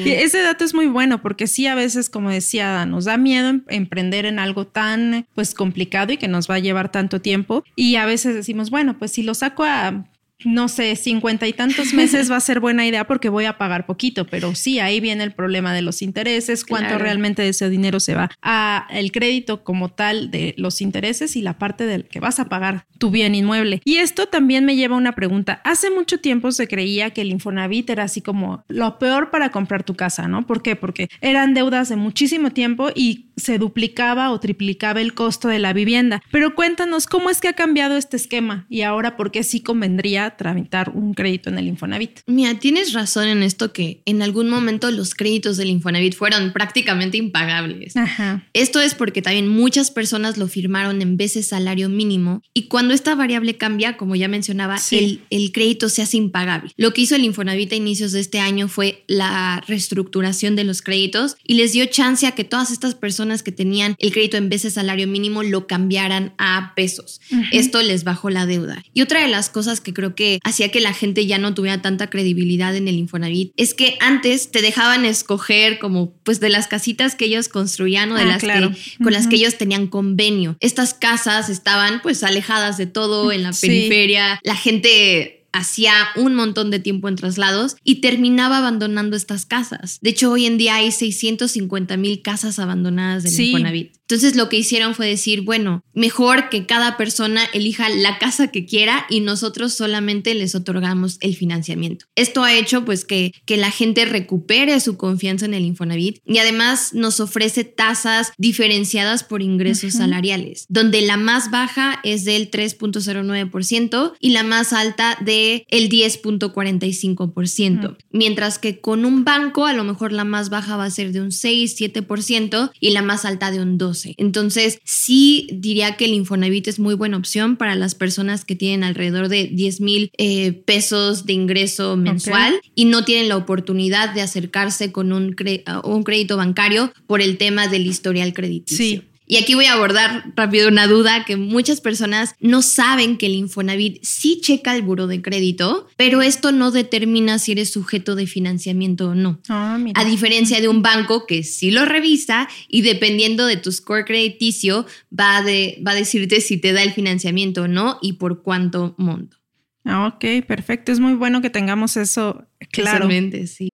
Ese 0.05 0.41
dato 0.41 0.63
es 0.65 0.73
muy 0.73 0.87
bueno 0.87 1.21
porque 1.21 1.47
sí 1.47 1.67
a 1.67 1.75
veces, 1.75 2.09
como 2.09 2.29
decía, 2.29 2.85
nos 2.85 3.05
da 3.05 3.17
miedo 3.17 3.49
em- 3.49 3.63
emprender 3.69 4.25
en 4.25 4.39
algo 4.39 4.65
tan 4.67 5.27
pues 5.35 5.53
complicado 5.53 6.11
y 6.13 6.17
que 6.17 6.27
nos 6.27 6.49
va 6.49 6.55
a 6.55 6.59
llevar 6.59 6.91
tanto 6.91 7.21
tiempo. 7.21 7.63
Y 7.75 7.95
a 7.95 8.05
veces 8.05 8.33
decimos, 8.35 8.69
bueno, 8.69 8.97
pues 8.97 9.11
si 9.11 9.23
lo 9.23 9.33
saco 9.33 9.63
a 9.63 10.05
no 10.45 10.67
sé, 10.69 10.95
cincuenta 10.95 11.47
y 11.47 11.53
tantos 11.53 11.93
meses 11.93 12.31
va 12.31 12.37
a 12.37 12.39
ser 12.41 12.59
buena 12.59 12.85
idea 12.85 13.05
porque 13.05 13.29
voy 13.29 13.45
a 13.45 13.57
pagar 13.57 13.85
poquito, 13.85 14.25
pero 14.25 14.55
sí, 14.55 14.79
ahí 14.79 14.99
viene 14.99 15.23
el 15.23 15.33
problema 15.33 15.73
de 15.73 15.81
los 15.81 16.01
intereses, 16.01 16.63
cuánto 16.65 16.89
Claro. 16.89 17.03
realmente 17.03 17.41
de 17.41 17.49
ese 17.49 17.69
dinero 17.69 17.99
se 17.99 18.15
va 18.15 18.29
a 18.41 18.87
el 18.91 19.11
crédito 19.11 19.63
como 19.63 19.89
tal 19.89 20.31
de 20.31 20.53
los 20.57 20.81
intereses 20.81 21.35
y 21.35 21.41
la 21.41 21.57
parte 21.57 21.85
del 21.85 22.05
que 22.05 22.19
vas 22.19 22.39
a 22.39 22.45
pagar 22.45 22.85
tu 22.97 23.11
bien 23.11 23.35
inmueble. 23.35 23.81
Y 23.85 23.97
esto 23.97 24.27
también 24.27 24.65
me 24.65 24.75
lleva 24.75 24.95
a 24.95 24.97
una 24.97 25.13
pregunta. 25.13 25.61
Hace 25.63 25.89
mucho 25.89 26.19
tiempo 26.19 26.51
se 26.51 26.67
creía 26.67 27.11
que 27.11 27.21
el 27.21 27.31
Infonavit 27.31 27.89
era 27.89 28.03
así 28.03 28.21
como 28.21 28.63
lo 28.67 28.99
peor 28.99 29.29
para 29.31 29.49
comprar 29.51 29.83
tu 29.83 29.95
casa, 29.95 30.27
¿no? 30.27 30.45
¿Por 30.45 30.61
qué? 30.61 30.75
Porque 30.75 31.09
eran 31.21 31.53
deudas 31.53 31.89
de 31.89 31.95
muchísimo 31.95 32.51
tiempo 32.51 32.89
y 32.93 33.27
se 33.37 33.57
duplicaba 33.57 34.31
o 34.31 34.39
triplicaba 34.39 34.99
el 35.01 35.13
costo 35.13 35.47
de 35.47 35.59
la 35.59 35.71
vivienda. 35.73 36.21
Pero 36.31 36.55
cuéntanos 36.55 37.05
cómo 37.07 37.29
es 37.29 37.39
que 37.39 37.47
ha 37.47 37.53
cambiado 37.53 37.95
este 37.95 38.17
esquema 38.17 38.65
y 38.69 38.81
ahora 38.81 39.15
por 39.15 39.31
qué 39.31 39.43
sí 39.43 39.61
convendría 39.61 40.28
tramitar 40.37 40.91
un 40.93 41.13
crédito 41.13 41.49
en 41.49 41.57
el 41.57 41.67
Infonavit. 41.67 42.21
Mira, 42.27 42.55
tienes 42.59 42.93
razón 42.93 43.27
en 43.27 43.43
esto 43.43 43.73
que 43.73 44.01
en 44.05 44.21
algún 44.21 44.49
momento 44.49 44.91
los 44.91 45.15
créditos 45.15 45.57
del 45.57 45.69
Infonavit 45.69 46.15
fueron 46.15 46.51
prácticamente 46.53 47.17
impagables. 47.17 47.95
Ajá. 47.95 48.47
Esto 48.53 48.79
es 48.81 48.95
porque 48.95 49.21
también 49.21 49.47
muchas 49.47 49.91
personas 49.91 50.37
lo 50.37 50.47
firmaron 50.47 51.01
en 51.01 51.17
veces 51.17 51.47
salario 51.47 51.89
mínimo 51.89 52.41
y 52.53 52.67
cuando 52.67 52.93
esta 52.93 53.15
variable 53.15 53.57
cambia, 53.57 53.97
como 53.97 54.15
ya 54.15 54.27
mencionaba, 54.27 54.77
Sí. 54.77 54.97
el, 54.97 55.21
el 55.29 55.51
crédito 55.51 55.89
se 55.89 56.01
hace 56.01 56.17
impagable. 56.17 56.71
Lo 56.77 56.93
que 56.93 57.01
hizo 57.01 57.15
el 57.15 57.23
Infonavit 57.25 57.71
a 57.73 57.75
inicios 57.75 58.11
de 58.11 58.19
este 58.19 58.39
año 58.39 58.67
fue 58.67 59.03
la 59.07 59.63
reestructuración 59.67 60.55
de 60.55 60.63
los 60.63 60.81
créditos 60.81 61.35
y 61.43 61.55
les 61.55 61.73
dio 61.73 61.85
chance 61.85 62.27
a 62.27 62.31
que 62.33 62.43
todas 62.43 62.71
estas 62.71 62.95
personas 62.95 63.43
que 63.43 63.51
tenían 63.51 63.95
el 63.97 64.11
crédito 64.11 64.37
en 64.37 64.49
veces 64.49 64.73
salario 64.73 65.07
mínimo 65.07 65.43
lo 65.43 65.67
cambiaran 65.67 66.33
a 66.37 66.73
pesos. 66.75 67.19
Esto 67.51 67.81
les 67.81 68.03
bajó 68.03 68.29
la 68.29 68.45
deuda. 68.45 68.83
Y 68.93 69.01
otra 69.01 69.21
de 69.21 69.27
las 69.27 69.49
cosas 69.49 69.81
que 69.81 69.93
creo 69.93 70.15
que 70.19 70.39
hacía 70.43 70.69
que 70.69 70.81
la 70.81 70.93
gente 70.93 71.25
ya 71.25 71.37
no 71.37 71.53
tuviera 71.53 71.81
tanta 71.81 72.09
credibilidad 72.09 72.75
en 72.75 72.89
el 72.89 72.95
Infonavit 72.95 73.53
es 73.55 73.73
que 73.73 73.97
antes 74.01 74.51
te 74.51 74.61
dejaban 74.61 75.05
escoger 75.05 75.79
como 75.79 76.11
pues 76.23 76.41
de 76.41 76.49
las 76.49 76.67
casitas 76.67 77.15
que 77.15 77.23
ellos 77.23 77.47
construían 77.47 78.11
o 78.11 78.15
de 78.15 78.23
Ah, 78.23 78.25
las 78.25 78.43
claro. 78.43 78.71
que 78.71 79.01
con 79.03 79.13
las 79.13 79.27
que 79.27 79.37
ellos 79.37 79.57
tenían 79.57 79.87
convenio. 79.87 80.57
Estas 80.59 80.93
casas 80.93 81.47
estaban 81.49 82.01
pues 82.01 82.21
alejadas 82.23 82.77
de 82.77 82.85
todo 82.85 83.31
en 83.31 83.43
la 83.43 83.53
Sí. 83.53 83.67
periferia. 83.67 84.41
La 84.43 84.55
gente 84.57 85.45
hacía 85.53 85.93
un 86.17 86.35
montón 86.35 86.69
de 86.69 86.79
tiempo 86.79 87.07
en 87.07 87.15
traslados 87.15 87.77
y 87.85 88.01
terminaba 88.01 88.57
abandonando 88.57 89.15
estas 89.15 89.45
casas. 89.45 89.99
De 90.01 90.09
hecho, 90.09 90.31
hoy 90.31 90.45
en 90.45 90.57
día 90.57 90.75
hay 90.75 90.91
650 90.91 91.95
mil 91.97 92.21
casas 92.21 92.59
abandonadas 92.59 93.23
del 93.23 93.31
Sí. 93.31 93.45
Infonavit. 93.51 93.93
Entonces 94.09 94.35
lo 94.35 94.49
que 94.49 94.57
hicieron 94.57 94.95
fue 94.95 95.07
decir, 95.07 95.41
bueno, 95.41 95.83
mejor 95.93 96.49
que 96.49 96.65
cada 96.65 96.97
persona 96.97 97.43
elija 97.53 97.89
la 97.89 98.17
casa 98.17 98.47
que 98.47 98.65
quiera 98.65 99.05
y 99.07 99.19
nosotros 99.19 99.75
solamente 99.75 100.33
les 100.33 100.55
otorgamos 100.55 101.17
el 101.21 101.35
financiamiento. 101.35 102.05
Esto 102.15 102.43
ha 102.43 102.53
hecho 102.53 102.85
pues 102.85 103.05
que, 103.05 103.33
que 103.45 103.55
la 103.55 103.69
gente 103.69 104.05
recupere 104.05 104.79
su 104.79 104.97
confianza 104.97 105.45
en 105.45 105.53
el 105.53 105.63
Infonavit 105.63 106.21
y 106.25 106.39
además 106.39 106.91
nos 106.93 107.19
ofrece 107.19 107.65
tasas 107.65 108.31
diferenciadas 108.39 109.23
por 109.23 109.43
ingresos 109.43 109.93
salariales, 109.93 110.65
donde 110.69 111.01
la 111.01 111.17
más 111.17 111.51
baja 111.51 111.99
es 112.03 112.25
del 112.25 112.49
3.09% 112.49 114.13
y 114.19 114.31
la 114.31 114.41
más 114.41 114.73
alta 114.73 115.19
de 115.21 115.67
el 115.69 115.87
10.45%, 115.89 117.85
Ujú. 117.85 117.97
mientras 118.11 118.57
que 118.57 118.79
con 118.79 119.05
un 119.05 119.23
banco 119.23 119.67
a 119.67 119.73
lo 119.73 119.83
mejor 119.83 120.13
la 120.13 120.23
más 120.23 120.49
baja 120.49 120.77
va 120.77 120.85
a 120.85 120.89
ser 120.89 121.11
de 121.11 121.21
un 121.21 121.29
6-7% 121.29 122.71
y 122.79 122.89
la 122.89 123.03
más 123.03 123.25
alta 123.25 123.51
de 123.51 123.61
un 123.61 123.77
12. 123.99 124.15
Entonces, 124.17 124.79
sí 124.83 125.47
diría 125.51 125.95
que 125.97 126.05
el 126.05 126.13
Infonavit 126.13 126.67
es 126.67 126.79
muy 126.79 126.93
buena 126.95 127.17
opción 127.17 127.57
para 127.57 127.75
las 127.75 127.95
personas 127.95 128.45
que 128.45 128.55
tienen 128.55 128.83
alrededor 128.83 129.27
de 129.29 129.45
10 129.45 129.81
mil 129.81 130.11
eh, 130.17 130.51
pesos 130.53 131.25
de 131.25 131.33
ingreso 131.33 131.95
mensual 131.97 132.59
y 132.75 132.85
no 132.85 133.03
tienen 133.05 133.29
la 133.29 133.37
oportunidad 133.37 134.13
de 134.13 134.21
acercarse 134.21 134.91
con 134.91 135.11
un, 135.11 135.35
cre- 135.35 135.63
un 135.83 136.03
crédito 136.03 136.37
bancario 136.37 136.91
por 137.07 137.21
el 137.21 137.37
tema 137.37 137.67
del 137.67 137.85
historial 137.87 138.33
crediticio. 138.33 138.77
Sí. 138.77 139.01
Y 139.31 139.37
aquí 139.37 139.53
voy 139.53 139.65
a 139.65 139.73
abordar 139.73 140.33
rápido 140.35 140.69
una 140.69 140.87
duda 140.87 141.23
que 141.23 141.37
muchas 141.37 141.81
personas 141.81 142.33
no 142.39 142.63
saben 142.63 143.15
que 143.15 143.27
el 143.27 143.35
Infonavit 143.35 144.03
sí 144.03 144.41
checa 144.41 144.75
el 144.75 144.81
buro 144.81 145.05
de 145.05 145.21
crédito, 145.21 145.87
pero 145.97 146.23
esto 146.23 146.51
no 146.51 146.71
determina 146.71 147.37
si 147.37 147.51
eres 147.51 147.69
sujeto 147.71 148.15
de 148.15 148.25
financiamiento 148.25 149.09
o 149.09 149.13
no. 149.13 149.39
Ah. 149.47 149.77
A 149.93 150.03
diferencia 150.03 150.59
de 150.61 150.67
un 150.67 150.81
banco 150.81 151.27
que 151.27 151.43
sí 151.43 151.69
lo 151.69 151.85
revisa 151.85 152.49
y 152.67 152.81
dependiendo 152.81 153.45
de 153.45 153.57
tu 153.57 153.71
score 153.71 154.03
crediticio 154.03 154.87
va, 155.17 155.43
de, 155.43 155.79
va 155.85 155.91
a 155.91 155.95
decirte 155.95 156.41
si 156.41 156.57
te 156.57 156.73
da 156.73 156.81
el 156.81 156.93
financiamiento 156.93 157.61
o 157.61 157.67
no 157.67 157.99
y 158.01 158.13
por 158.13 158.41
cuánto 158.41 158.95
monto. 158.97 159.37
Ah, 159.85 160.07
ok, 160.07 160.43
perfecto. 160.47 160.91
Es 160.91 160.99
muy 160.99 161.13
bueno 161.13 161.43
que 161.43 161.51
tengamos 161.51 161.97
eso 161.97 162.47
claro. 162.71 163.07
Sí. 163.45 163.69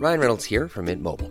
Ryan 0.00 0.18
Reynolds 0.18 0.50
here 0.50 0.68
from 0.68 0.86
Mint 0.86 1.00
Mobile. 1.00 1.30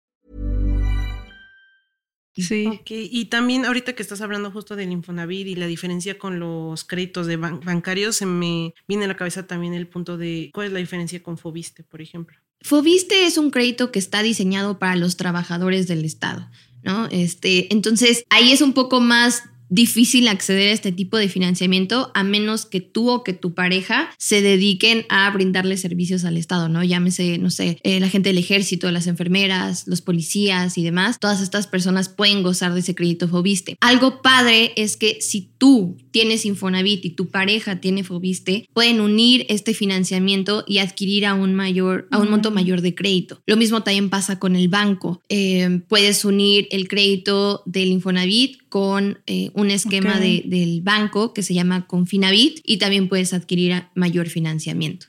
Sí. 2.35 2.65
Ok, 2.67 2.91
y 2.91 3.25
también 3.25 3.65
ahorita 3.65 3.93
que 3.93 4.01
estás 4.01 4.21
hablando 4.21 4.51
justo 4.51 4.75
del 4.75 4.91
Infonavit 4.91 5.47
y 5.47 5.55
la 5.55 5.67
diferencia 5.67 6.17
con 6.17 6.39
los 6.39 6.83
créditos 6.85 7.27
de 7.27 7.37
ban- 7.37 7.63
bancarios, 7.63 8.15
se 8.15 8.25
me 8.25 8.73
viene 8.87 9.05
a 9.05 9.07
la 9.07 9.17
cabeza 9.17 9.47
también 9.47 9.73
el 9.73 9.87
punto 9.87 10.17
de 10.17 10.49
cuál 10.53 10.67
es 10.67 10.73
la 10.73 10.79
diferencia 10.79 11.21
con 11.21 11.37
Fobiste, 11.37 11.83
por 11.83 12.01
ejemplo. 12.01 12.37
Fobiste 12.61 13.25
es 13.25 13.37
un 13.37 13.51
crédito 13.51 13.91
que 13.91 13.99
está 13.99 14.23
diseñado 14.23 14.79
para 14.79 14.95
los 14.95 15.17
trabajadores 15.17 15.87
del 15.87 16.05
Estado, 16.05 16.49
¿no? 16.83 17.07
Este, 17.11 17.73
entonces, 17.73 18.23
ahí 18.29 18.51
es 18.51 18.61
un 18.61 18.73
poco 18.73 19.01
más 19.01 19.43
difícil 19.71 20.27
acceder 20.27 20.69
a 20.69 20.73
este 20.73 20.91
tipo 20.91 21.17
de 21.17 21.29
financiamiento 21.29 22.11
a 22.13 22.23
menos 22.23 22.65
que 22.65 22.81
tú 22.81 23.09
o 23.09 23.23
que 23.23 23.33
tu 23.33 23.53
pareja 23.53 24.11
se 24.17 24.41
dediquen 24.41 25.05
a 25.09 25.31
brindarle 25.31 25.77
servicios 25.77 26.25
al 26.25 26.37
Estado, 26.37 26.67
¿no? 26.67 26.83
Llámese, 26.83 27.37
no 27.37 27.49
sé, 27.49 27.79
eh, 27.83 27.99
la 28.01 28.09
gente 28.09 28.29
del 28.29 28.37
ejército, 28.37 28.91
las 28.91 29.07
enfermeras, 29.07 29.87
los 29.87 30.01
policías 30.01 30.77
y 30.77 30.83
demás. 30.83 31.17
Todas 31.19 31.41
estas 31.41 31.67
personas 31.67 32.09
pueden 32.09 32.43
gozar 32.43 32.73
de 32.73 32.81
ese 32.81 32.93
crédito 32.93 33.29
Fobiste. 33.29 33.77
Algo 33.79 34.21
padre 34.21 34.73
es 34.75 34.97
que 34.97 35.21
si 35.21 35.49
tú 35.57 35.97
tienes 36.11 36.45
Infonavit 36.45 37.05
y 37.05 37.11
tu 37.11 37.29
pareja 37.29 37.79
tiene 37.79 38.03
Fobiste, 38.03 38.67
pueden 38.73 38.99
unir 38.99 39.45
este 39.47 39.73
financiamiento 39.73 40.65
y 40.67 40.79
adquirir 40.79 41.25
a 41.25 41.33
un 41.33 41.53
mayor, 41.55 42.09
a 42.11 42.17
un 42.17 42.29
monto 42.29 42.51
mayor 42.51 42.81
de 42.81 42.93
crédito. 42.93 43.41
Lo 43.45 43.55
mismo 43.55 43.83
también 43.83 44.09
pasa 44.09 44.37
con 44.37 44.57
el 44.57 44.67
banco. 44.67 45.21
Eh, 45.29 45.81
puedes 45.87 46.25
unir 46.25 46.67
el 46.71 46.89
crédito 46.89 47.63
del 47.65 47.87
Infonavit 47.87 48.61
con 48.67 49.19
eh, 49.27 49.51
un 49.53 49.60
esquema 49.69 50.13
Ok. 50.15 50.19
de- 50.21 50.43
del 50.47 50.81
banco 50.81 51.33
que 51.33 51.43
se 51.43 51.53
llama 51.53 51.85
Confinavit 51.85 52.61
y 52.63 52.77
también 52.77 53.09
puedes 53.09 53.33
adquirir 53.33 53.83
mayor 53.93 54.27
financiamiento. 54.29 55.07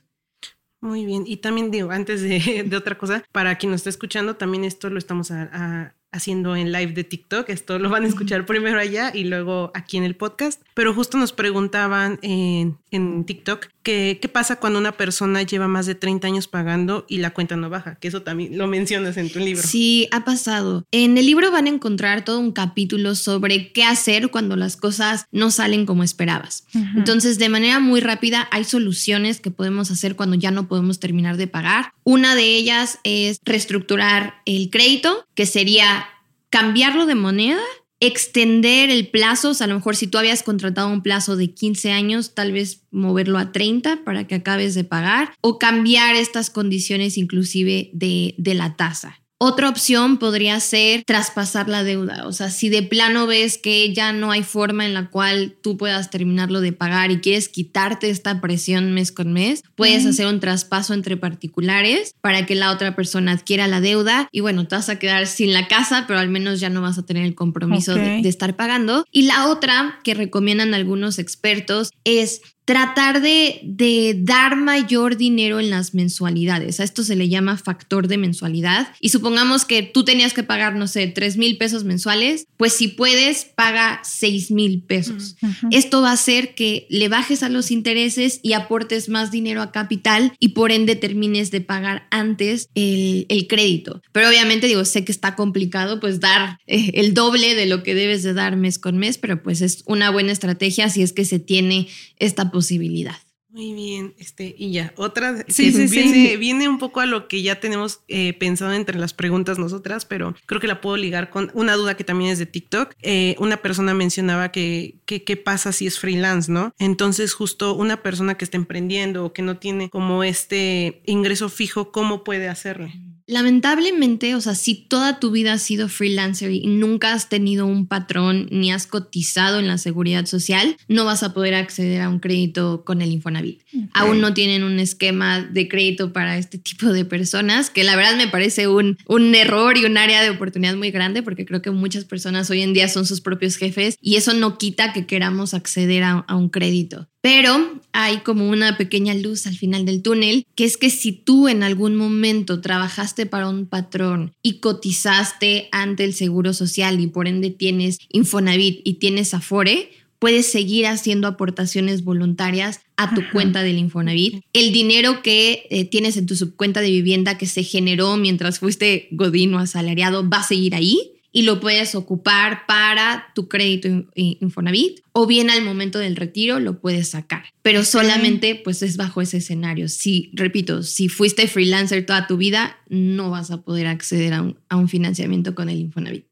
Muy 0.82 1.06
bien, 1.06 1.22
y 1.26 1.36
también 1.36 1.70
digo, 1.70 1.92
antes 1.92 2.22
de, 2.22 2.64
de 2.68 2.76
otra 2.76 2.98
cosa, 2.98 3.24
para 3.32 3.56
quien 3.56 3.70
nos 3.70 3.80
está 3.82 3.90
escuchando, 3.90 4.34
también 4.36 4.64
esto 4.64 4.90
lo 4.90 4.98
estamos 4.98 5.30
a- 5.30 5.48
a- 5.52 5.94
haciendo 6.14 6.56
en 6.56 6.72
live 6.72 6.92
de 6.92 7.04
TikTok, 7.04 7.48
esto 7.48 7.78
lo 7.78 7.88
van 7.88 8.04
a 8.04 8.08
escuchar 8.08 8.44
primero 8.44 8.78
allá 8.78 9.12
y 9.14 9.24
luego 9.24 9.70
aquí 9.74 9.96
en 9.96 10.02
el 10.04 10.14
podcast, 10.14 10.60
pero 10.74 10.94
justo 10.94 11.18
nos 11.18 11.32
preguntaban 11.32 12.18
en, 12.22 12.78
en 12.90 13.24
TikTok 13.24 13.66
que, 13.82 14.18
qué 14.20 14.28
pasa 14.28 14.56
cuando 14.56 14.78
una 14.78 14.92
persona 14.92 15.42
lleva 15.42 15.68
más 15.68 15.86
de 15.86 15.94
30 15.94 16.26
años 16.26 16.48
pagando 16.48 17.04
y 17.08 17.18
la 17.18 17.30
cuenta 17.30 17.56
no 17.56 17.68
baja, 17.68 17.96
que 17.96 18.08
eso 18.08 18.22
también 18.22 18.56
lo 18.56 18.66
mencionas 18.66 19.16
en 19.16 19.30
tu 19.30 19.40
libro. 19.40 19.62
Sí, 19.62 20.08
ha 20.12 20.24
pasado. 20.24 20.86
En 20.92 21.18
el 21.18 21.26
libro 21.26 21.50
van 21.50 21.66
a 21.66 21.70
encontrar 21.70 22.24
todo 22.24 22.38
un 22.38 22.52
capítulo 22.52 23.14
sobre 23.14 23.72
qué 23.72 23.84
hacer 23.84 24.30
cuando 24.30 24.56
las 24.56 24.76
cosas 24.76 25.26
no 25.32 25.50
salen 25.50 25.86
como 25.86 26.02
esperabas. 26.04 26.64
Entonces, 26.96 27.38
de 27.38 27.48
manera 27.48 27.80
muy 27.80 28.00
rápida, 28.00 28.48
hay 28.50 28.64
soluciones 28.64 29.40
que 29.40 29.50
podemos 29.50 29.90
hacer 29.90 30.16
cuando 30.16 30.36
ya 30.36 30.50
no 30.50 30.68
podemos 30.68 31.00
terminar 31.00 31.36
de 31.36 31.46
pagar. 31.46 31.92
Una 32.04 32.34
de 32.34 32.54
ellas 32.54 32.98
es 33.04 33.38
reestructurar 33.44 34.34
el 34.46 34.70
crédito, 34.70 35.26
que 35.34 35.46
sería 35.46 36.06
cambiarlo 36.50 37.06
de 37.06 37.14
moneda 37.14 37.60
extender 38.02 38.90
el 38.90 39.08
plazo, 39.08 39.50
o 39.50 39.54
sea, 39.54 39.66
a 39.66 39.68
lo 39.68 39.76
mejor 39.76 39.94
si 39.94 40.08
tú 40.08 40.18
habías 40.18 40.42
contratado 40.42 40.88
un 40.88 41.02
plazo 41.02 41.36
de 41.36 41.54
15 41.54 41.92
años, 41.92 42.34
tal 42.34 42.50
vez 42.50 42.82
moverlo 42.90 43.38
a 43.38 43.52
30 43.52 44.02
para 44.04 44.26
que 44.26 44.34
acabes 44.34 44.74
de 44.74 44.82
pagar 44.82 45.34
o 45.40 45.58
cambiar 45.58 46.16
estas 46.16 46.50
condiciones 46.50 47.16
inclusive 47.16 47.90
de, 47.92 48.34
de 48.38 48.54
la 48.54 48.76
tasa. 48.76 49.21
Otra 49.44 49.68
opción 49.68 50.18
podría 50.18 50.60
ser 50.60 51.02
traspasar 51.02 51.68
la 51.68 51.82
deuda. 51.82 52.28
O 52.28 52.32
sea, 52.32 52.48
si 52.48 52.68
de 52.68 52.84
plano 52.84 53.26
ves 53.26 53.58
que 53.58 53.92
ya 53.92 54.12
no 54.12 54.30
hay 54.30 54.44
forma 54.44 54.86
en 54.86 54.94
la 54.94 55.10
cual 55.10 55.56
tú 55.60 55.76
puedas 55.76 56.10
terminarlo 56.10 56.60
de 56.60 56.72
pagar 56.72 57.10
y 57.10 57.18
quieres 57.18 57.48
quitarte 57.48 58.08
esta 58.08 58.40
presión 58.40 58.92
mes 58.92 59.10
con 59.10 59.32
mes, 59.32 59.64
puedes 59.74 60.06
hacer 60.06 60.28
un 60.28 60.38
traspaso 60.38 60.94
entre 60.94 61.16
particulares 61.16 62.14
para 62.20 62.46
que 62.46 62.54
la 62.54 62.70
otra 62.70 62.94
persona 62.94 63.32
adquiera 63.32 63.66
la 63.66 63.80
deuda 63.80 64.28
y 64.30 64.38
bueno, 64.38 64.68
te 64.68 64.76
vas 64.76 64.88
a 64.88 65.00
quedar 65.00 65.26
sin 65.26 65.52
la 65.52 65.66
casa, 65.66 66.04
pero 66.06 66.20
al 66.20 66.28
menos 66.28 66.60
ya 66.60 66.70
no 66.70 66.80
vas 66.80 66.98
a 66.98 67.04
tener 67.04 67.24
el 67.24 67.34
compromiso 67.34 67.96
de, 67.96 68.20
estar 68.20 68.54
pagando. 68.54 69.04
Y 69.10 69.22
la 69.22 69.48
otra 69.48 69.98
que 70.04 70.14
recomiendan 70.14 70.72
algunos 70.72 71.18
expertos 71.18 71.90
es 72.04 72.42
tratar 72.64 73.20
de, 73.20 73.60
de 73.64 74.16
dar 74.18 74.56
mayor 74.56 75.16
dinero 75.16 75.58
en 75.58 75.70
las 75.70 75.94
mensualidades. 75.94 76.78
A 76.78 76.84
esto 76.84 77.02
se 77.02 77.16
le 77.16 77.28
llama 77.28 77.56
factor 77.56 78.06
de 78.06 78.18
mensualidad. 78.18 78.88
Y 79.00 79.08
supongamos 79.08 79.64
que 79.64 79.82
tú 79.82 80.04
tenías 80.04 80.32
que 80.32 80.44
pagar, 80.44 80.76
no 80.76 80.86
sé, 80.86 81.08
3 81.08 81.36
mil 81.38 81.58
pesos 81.58 81.84
mensuales, 81.84 82.46
pues 82.56 82.72
si 82.74 82.88
puedes, 82.88 83.44
paga 83.44 84.00
6 84.04 84.52
mil 84.52 84.82
pesos. 84.82 85.36
Esto 85.70 86.02
va 86.02 86.10
a 86.10 86.14
hacer 86.14 86.54
que 86.54 86.86
le 86.88 87.08
bajes 87.08 87.42
a 87.42 87.48
los 87.48 87.70
intereses 87.70 88.38
y 88.42 88.52
aportes 88.52 89.08
más 89.08 89.30
dinero 89.30 89.60
a 89.62 89.72
capital 89.72 90.32
y 90.38 90.50
por 90.50 90.70
ende 90.70 90.94
termines 90.94 91.50
de 91.50 91.60
pagar 91.60 92.06
antes 92.10 92.68
el, 92.74 93.26
el 93.28 93.48
crédito. 93.48 94.02
Pero 94.12 94.28
obviamente 94.28 94.68
digo, 94.68 94.84
sé 94.84 95.04
que 95.04 95.12
está 95.12 95.34
complicado 95.34 95.98
pues 95.98 96.20
dar 96.20 96.58
eh, 96.66 96.92
el 96.94 97.14
doble 97.14 97.56
de 97.56 97.66
lo 97.66 97.82
que 97.82 97.94
debes 97.94 98.22
de 98.22 98.34
dar 98.34 98.56
mes 98.56 98.78
con 98.78 98.98
mes, 98.98 99.18
pero 99.18 99.42
pues 99.42 99.60
es 99.62 99.82
una 99.86 100.10
buena 100.10 100.30
estrategia 100.30 100.88
si 100.88 101.02
es 101.02 101.12
que 101.12 101.24
se 101.24 101.40
tiene 101.40 101.88
esta 102.18 102.51
posibilidad. 102.52 103.16
Muy 103.52 103.74
bien, 103.74 104.14
este, 104.18 104.54
y 104.56 104.72
ya, 104.72 104.94
otra 104.96 105.44
Sí, 105.46 105.66
que 105.66 105.72
sí, 105.72 105.88
sí. 105.88 105.94
viene, 105.94 106.36
viene 106.38 106.68
un 106.70 106.78
poco 106.78 107.00
a 107.00 107.06
lo 107.06 107.28
que 107.28 107.42
ya 107.42 107.60
tenemos 107.60 108.00
eh, 108.08 108.32
pensado 108.32 108.72
entre 108.72 108.98
las 108.98 109.12
preguntas 109.12 109.58
nosotras, 109.58 110.06
pero 110.06 110.34
creo 110.46 110.58
que 110.58 110.66
la 110.66 110.80
puedo 110.80 110.96
ligar 110.96 111.28
con 111.28 111.50
una 111.52 111.74
duda 111.74 111.94
que 111.94 112.02
también 112.02 112.30
es 112.30 112.38
de 112.38 112.46
TikTok. 112.46 112.94
Eh, 113.02 113.36
una 113.38 113.58
persona 113.58 113.92
mencionaba 113.92 114.50
que, 114.52 114.94
que 115.04 115.22
qué 115.22 115.36
pasa 115.36 115.72
si 115.72 115.86
es 115.86 115.98
freelance, 115.98 116.50
¿no? 116.50 116.72
Entonces, 116.78 117.34
justo 117.34 117.74
una 117.74 118.02
persona 118.02 118.36
que 118.38 118.46
está 118.46 118.56
emprendiendo 118.56 119.26
o 119.26 119.34
que 119.34 119.42
no 119.42 119.58
tiene 119.58 119.90
como 119.90 120.24
este 120.24 121.02
ingreso 121.04 121.50
fijo, 121.50 121.92
¿cómo 121.92 122.24
puede 122.24 122.48
hacerle? 122.48 122.94
Lamentablemente, 123.32 124.34
o 124.34 124.42
sea, 124.42 124.54
si 124.54 124.74
toda 124.74 125.18
tu 125.18 125.30
vida 125.30 125.54
has 125.54 125.62
sido 125.62 125.88
freelancer 125.88 126.50
y 126.50 126.66
nunca 126.66 127.14
has 127.14 127.30
tenido 127.30 127.64
un 127.64 127.86
patrón 127.86 128.46
ni 128.50 128.70
has 128.70 128.86
cotizado 128.86 129.58
en 129.58 129.68
la 129.68 129.78
seguridad 129.78 130.26
social, 130.26 130.76
no 130.86 131.06
vas 131.06 131.22
a 131.22 131.32
poder 131.32 131.54
acceder 131.54 132.02
a 132.02 132.10
un 132.10 132.18
crédito 132.18 132.84
con 132.84 133.00
el 133.00 133.10
Infonavit. 133.10 133.62
Aún 133.94 134.20
no 134.20 134.34
tienen 134.34 134.64
un 134.64 134.78
esquema 134.78 135.40
de 135.40 135.66
crédito 135.66 136.12
para 136.12 136.36
este 136.36 136.58
tipo 136.58 136.92
de 136.92 137.06
personas, 137.06 137.70
que 137.70 137.84
la 137.84 137.96
verdad 137.96 138.18
me 138.18 138.28
parece 138.28 138.68
un, 138.68 138.98
un 139.06 139.34
error 139.34 139.78
y 139.78 139.86
un 139.86 139.96
área 139.96 140.22
de 140.22 140.28
oportunidad 140.28 140.76
muy 140.76 140.90
grande, 140.90 141.22
porque 141.22 141.46
creo 141.46 141.62
que 141.62 141.70
muchas 141.70 142.04
personas 142.04 142.50
hoy 142.50 142.60
en 142.60 142.74
día 142.74 142.88
son 142.88 143.06
sus 143.06 143.22
propios 143.22 143.56
jefes 143.56 143.96
y 143.98 144.16
eso 144.16 144.34
no 144.34 144.58
quita 144.58 144.92
que 144.92 145.06
queramos 145.06 145.54
acceder 145.54 146.02
a, 146.02 146.18
a 146.28 146.36
un 146.36 146.50
crédito. 146.50 147.08
Pero 147.22 147.80
hay 147.92 148.18
como 148.18 148.48
una 148.48 148.76
pequeña 148.76 149.14
luz 149.14 149.46
al 149.46 149.56
final 149.56 149.86
del 149.86 150.02
túnel, 150.02 150.44
que 150.56 150.64
es 150.64 150.76
que 150.76 150.90
si 150.90 151.12
tú 151.12 151.48
en 151.48 151.62
algún 151.62 151.94
momento 151.94 152.60
trabajaste 152.60 153.26
para 153.26 153.48
un 153.48 153.66
patrón 153.66 154.32
y 154.42 154.58
cotizaste 154.58 155.68
ante 155.70 156.02
el 156.02 156.14
Seguro 156.14 156.52
Social 156.52 157.00
y 157.00 157.06
por 157.06 157.28
ende 157.28 157.50
tienes 157.50 157.98
Infonavit 158.10 158.80
y 158.82 158.94
tienes 158.94 159.34
Afore, 159.34 159.90
puedes 160.18 160.50
seguir 160.50 160.86
haciendo 160.86 161.28
aportaciones 161.28 162.02
voluntarias 162.02 162.80
a 162.96 163.14
tu 163.14 163.22
cuenta 163.30 163.62
del 163.62 163.78
Infonavit. 163.78 164.42
El 164.52 164.72
dinero 164.72 165.22
que 165.22 165.66
eh, 165.70 165.84
tienes 165.84 166.16
en 166.16 166.26
tu 166.26 166.34
subcuenta 166.34 166.80
de 166.80 166.90
vivienda 166.90 167.38
que 167.38 167.46
se 167.46 167.62
generó 167.62 168.16
mientras 168.16 168.58
fuiste 168.58 169.08
godín 169.12 169.54
o 169.54 169.58
asalariado 169.60 170.28
va 170.28 170.38
a 170.38 170.46
seguir 170.46 170.74
ahí 170.74 171.12
y 171.32 171.42
lo 171.42 171.60
puedes 171.60 171.94
ocupar 171.94 172.66
para 172.66 173.26
tu 173.34 173.48
crédito 173.48 173.88
in- 173.88 174.08
in- 174.14 174.36
Infonavit 174.42 175.00
o 175.12 175.26
bien 175.26 175.48
al 175.50 175.64
momento 175.64 175.98
del 175.98 176.14
retiro 176.16 176.60
lo 176.60 176.78
puedes 176.80 177.08
sacar, 177.08 177.44
pero 177.62 177.84
solamente 177.84 178.54
pues 178.62 178.82
es 178.82 178.96
bajo 178.96 179.22
ese 179.22 179.38
escenario. 179.38 179.88
Si, 179.88 180.30
repito, 180.34 180.82
si 180.82 181.08
fuiste 181.08 181.48
freelancer 181.48 182.04
toda 182.06 182.26
tu 182.26 182.36
vida, 182.36 182.76
no 182.88 183.30
vas 183.30 183.50
a 183.50 183.62
poder 183.62 183.86
acceder 183.86 184.34
a 184.34 184.42
un, 184.42 184.58
a 184.68 184.76
un 184.76 184.88
financiamiento 184.88 185.54
con 185.54 185.68
el 185.68 185.78
Infonavit. 185.78 186.26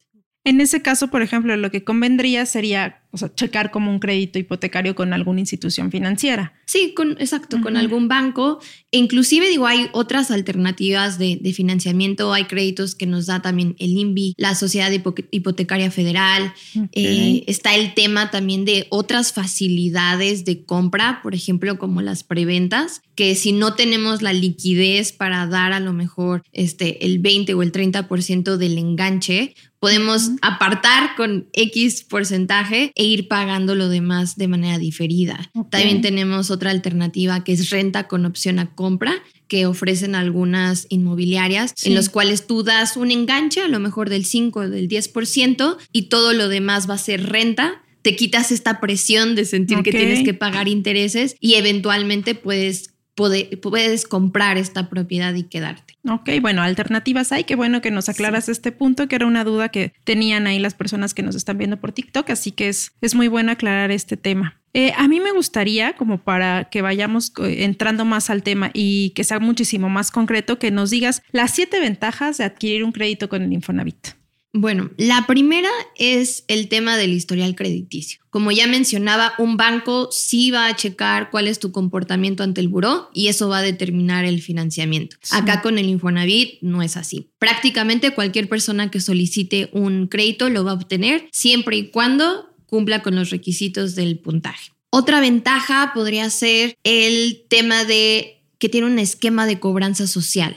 En 0.44 0.60
ese 0.60 0.80
caso, 0.82 1.08
por 1.08 1.20
ejemplo, 1.22 1.56
lo 1.56 1.70
que 1.70 1.84
convendría 1.84 2.46
sería 2.46 2.99
o 3.12 3.18
sea, 3.18 3.34
checar 3.34 3.70
como 3.70 3.90
un 3.90 3.98
crédito 3.98 4.38
hipotecario 4.38 4.94
con 4.94 5.12
alguna 5.12 5.40
institución 5.40 5.90
financiera. 5.90 6.54
Sí, 6.64 6.94
con, 6.94 7.12
exacto, 7.12 7.60
con 7.60 7.76
algún 7.76 8.06
banco. 8.06 8.60
E 8.92 8.98
inclusive, 8.98 9.48
digo, 9.48 9.66
hay 9.66 9.88
otras 9.90 10.30
alternativas 10.30 11.18
de, 11.18 11.52
financiamiento. 11.52 12.32
Hay 12.32 12.44
créditos 12.44 12.94
que 12.94 13.06
nos 13.06 13.26
da 13.26 13.42
también 13.42 13.74
el 13.80 13.90
INVI, 13.98 14.34
la 14.36 14.54
Sociedad 14.54 14.92
Hipotecaria 14.92 15.90
Federal. 15.90 16.54
Eh, 16.92 17.42
está 17.48 17.74
el 17.74 17.94
tema 17.94 18.30
también 18.30 18.64
de 18.64 18.86
otras 18.90 19.32
facilidades 19.32 20.44
de 20.44 20.64
compra, 20.64 21.18
por 21.24 21.34
ejemplo, 21.34 21.76
como 21.78 22.02
las 22.02 22.22
preventas, 22.22 23.02
que 23.16 23.34
si 23.34 23.50
no 23.50 23.74
tenemos 23.74 24.22
la 24.22 24.32
liquidez 24.32 25.12
para 25.12 25.48
dar 25.48 25.72
a 25.72 25.80
lo 25.80 25.92
mejor 25.92 26.44
este, 26.52 27.04
el 27.04 27.18
20 27.18 27.54
o 27.54 27.62
el 27.62 27.72
30% 27.72 28.56
del 28.56 28.78
enganche, 28.78 29.56
podemos 29.80 30.30
apartar 30.42 31.16
con 31.16 31.48
X 31.54 32.04
porcentaje 32.04 32.92
e 32.94 33.04
ir 33.04 33.28
pagando 33.28 33.74
lo 33.74 33.88
demás 33.88 34.36
de 34.36 34.46
manera 34.46 34.78
diferida. 34.78 35.50
También 35.70 36.02
tenemos 36.02 36.50
otra 36.50 36.70
alternativa 36.70 37.42
que 37.42 37.52
es 37.52 37.70
renta 37.70 38.06
con 38.06 38.26
opción 38.26 38.58
a 38.58 38.74
compra 38.74 39.14
que 39.48 39.66
ofrecen 39.66 40.14
algunas 40.14 40.86
inmobiliarias 40.90 41.74
en 41.84 41.94
los 41.96 42.08
cuales 42.08 42.46
tú 42.46 42.62
das 42.62 42.96
un 42.96 43.10
enganche 43.10 43.62
a 43.62 43.68
lo 43.68 43.80
mejor 43.80 44.08
del 44.08 44.24
5 44.24 44.60
o 44.60 44.68
del 44.68 44.88
10% 44.88 45.76
y 45.92 46.02
todo 46.02 46.34
lo 46.34 46.48
demás 46.48 46.88
va 46.88 46.94
a 46.94 46.98
ser 46.98 47.26
renta. 47.26 47.82
Te 48.02 48.16
quitas 48.16 48.52
esta 48.52 48.80
presión 48.80 49.34
de 49.34 49.44
sentir 49.44 49.82
que 49.82 49.90
tienes 49.90 50.22
que 50.24 50.34
pagar 50.34 50.68
intereses 50.68 51.36
y 51.40 51.54
eventualmente 51.54 52.34
puedes 52.34 52.89
puedes 53.14 54.06
comprar 54.06 54.56
esta 54.58 54.88
propiedad 54.88 55.34
y 55.34 55.44
quedarte. 55.44 55.94
Ok, 56.08 56.30
bueno, 56.40 56.62
alternativas 56.62 57.32
hay. 57.32 57.44
Qué 57.44 57.56
bueno 57.56 57.80
que 57.80 57.90
nos 57.90 58.08
aclaras 58.08 58.48
este 58.48 58.72
punto, 58.72 59.08
que 59.08 59.16
era 59.16 59.26
una 59.26 59.44
duda 59.44 59.68
que 59.68 59.92
tenían 60.04 60.46
ahí 60.46 60.58
las 60.58 60.74
personas 60.74 61.14
que 61.14 61.22
nos 61.22 61.34
están 61.34 61.58
viendo 61.58 61.78
por 61.78 61.92
TikTok, 61.92 62.30
así 62.30 62.52
que 62.52 62.68
es, 62.68 62.92
es 63.00 63.14
muy 63.14 63.28
bueno 63.28 63.52
aclarar 63.52 63.90
este 63.90 64.16
tema. 64.16 64.60
Eh, 64.72 64.92
a 64.96 65.08
mí 65.08 65.20
me 65.20 65.32
gustaría, 65.32 65.94
como 65.94 66.18
para 66.18 66.68
que 66.70 66.80
vayamos 66.80 67.32
eh, 67.42 67.64
entrando 67.64 68.04
más 68.04 68.30
al 68.30 68.42
tema 68.42 68.70
y 68.72 69.10
que 69.10 69.24
sea 69.24 69.40
muchísimo 69.40 69.88
más 69.88 70.10
concreto, 70.10 70.58
que 70.58 70.70
nos 70.70 70.90
digas 70.90 71.22
las 71.32 71.50
siete 71.50 71.80
ventajas 71.80 72.38
de 72.38 72.44
adquirir 72.44 72.84
un 72.84 72.92
crédito 72.92 73.28
con 73.28 73.42
el 73.42 73.52
Infonavit. 73.52 74.19
Bueno, 74.52 74.90
la 74.96 75.26
primera 75.28 75.70
es 75.96 76.44
el 76.48 76.68
tema 76.68 76.96
del 76.96 77.12
historial 77.12 77.54
crediticio. 77.54 78.20
Como 78.30 78.50
ya 78.50 78.66
mencionaba, 78.66 79.32
un 79.38 79.56
banco 79.56 80.08
sí 80.10 80.50
va 80.50 80.66
a 80.66 80.74
checar 80.74 81.30
cuál 81.30 81.46
es 81.46 81.60
tu 81.60 81.70
comportamiento 81.70 82.42
ante 82.42 82.60
el 82.60 82.68
buró 82.68 83.10
y 83.14 83.28
eso 83.28 83.48
va 83.48 83.58
a 83.58 83.62
determinar 83.62 84.24
el 84.24 84.42
financiamiento. 84.42 85.16
Acá 85.30 85.62
con 85.62 85.78
el 85.78 85.88
Infonavit 85.88 86.60
no 86.62 86.82
es 86.82 86.96
así. 86.96 87.30
Prácticamente 87.38 88.12
cualquier 88.12 88.48
persona 88.48 88.90
que 88.90 89.00
solicite 89.00 89.70
un 89.72 90.08
crédito 90.08 90.48
lo 90.48 90.64
va 90.64 90.72
a 90.72 90.74
obtener 90.74 91.28
siempre 91.30 91.76
y 91.76 91.90
cuando 91.90 92.50
cumpla 92.66 93.02
con 93.02 93.14
los 93.14 93.30
requisitos 93.30 93.94
del 93.94 94.18
puntaje. 94.18 94.72
Otra 94.90 95.20
ventaja 95.20 95.92
podría 95.94 96.28
ser 96.30 96.76
el 96.82 97.44
tema 97.48 97.84
de 97.84 98.42
que 98.58 98.68
tiene 98.68 98.88
un 98.88 98.98
esquema 98.98 99.46
de 99.46 99.60
cobranza 99.60 100.06
social. 100.06 100.56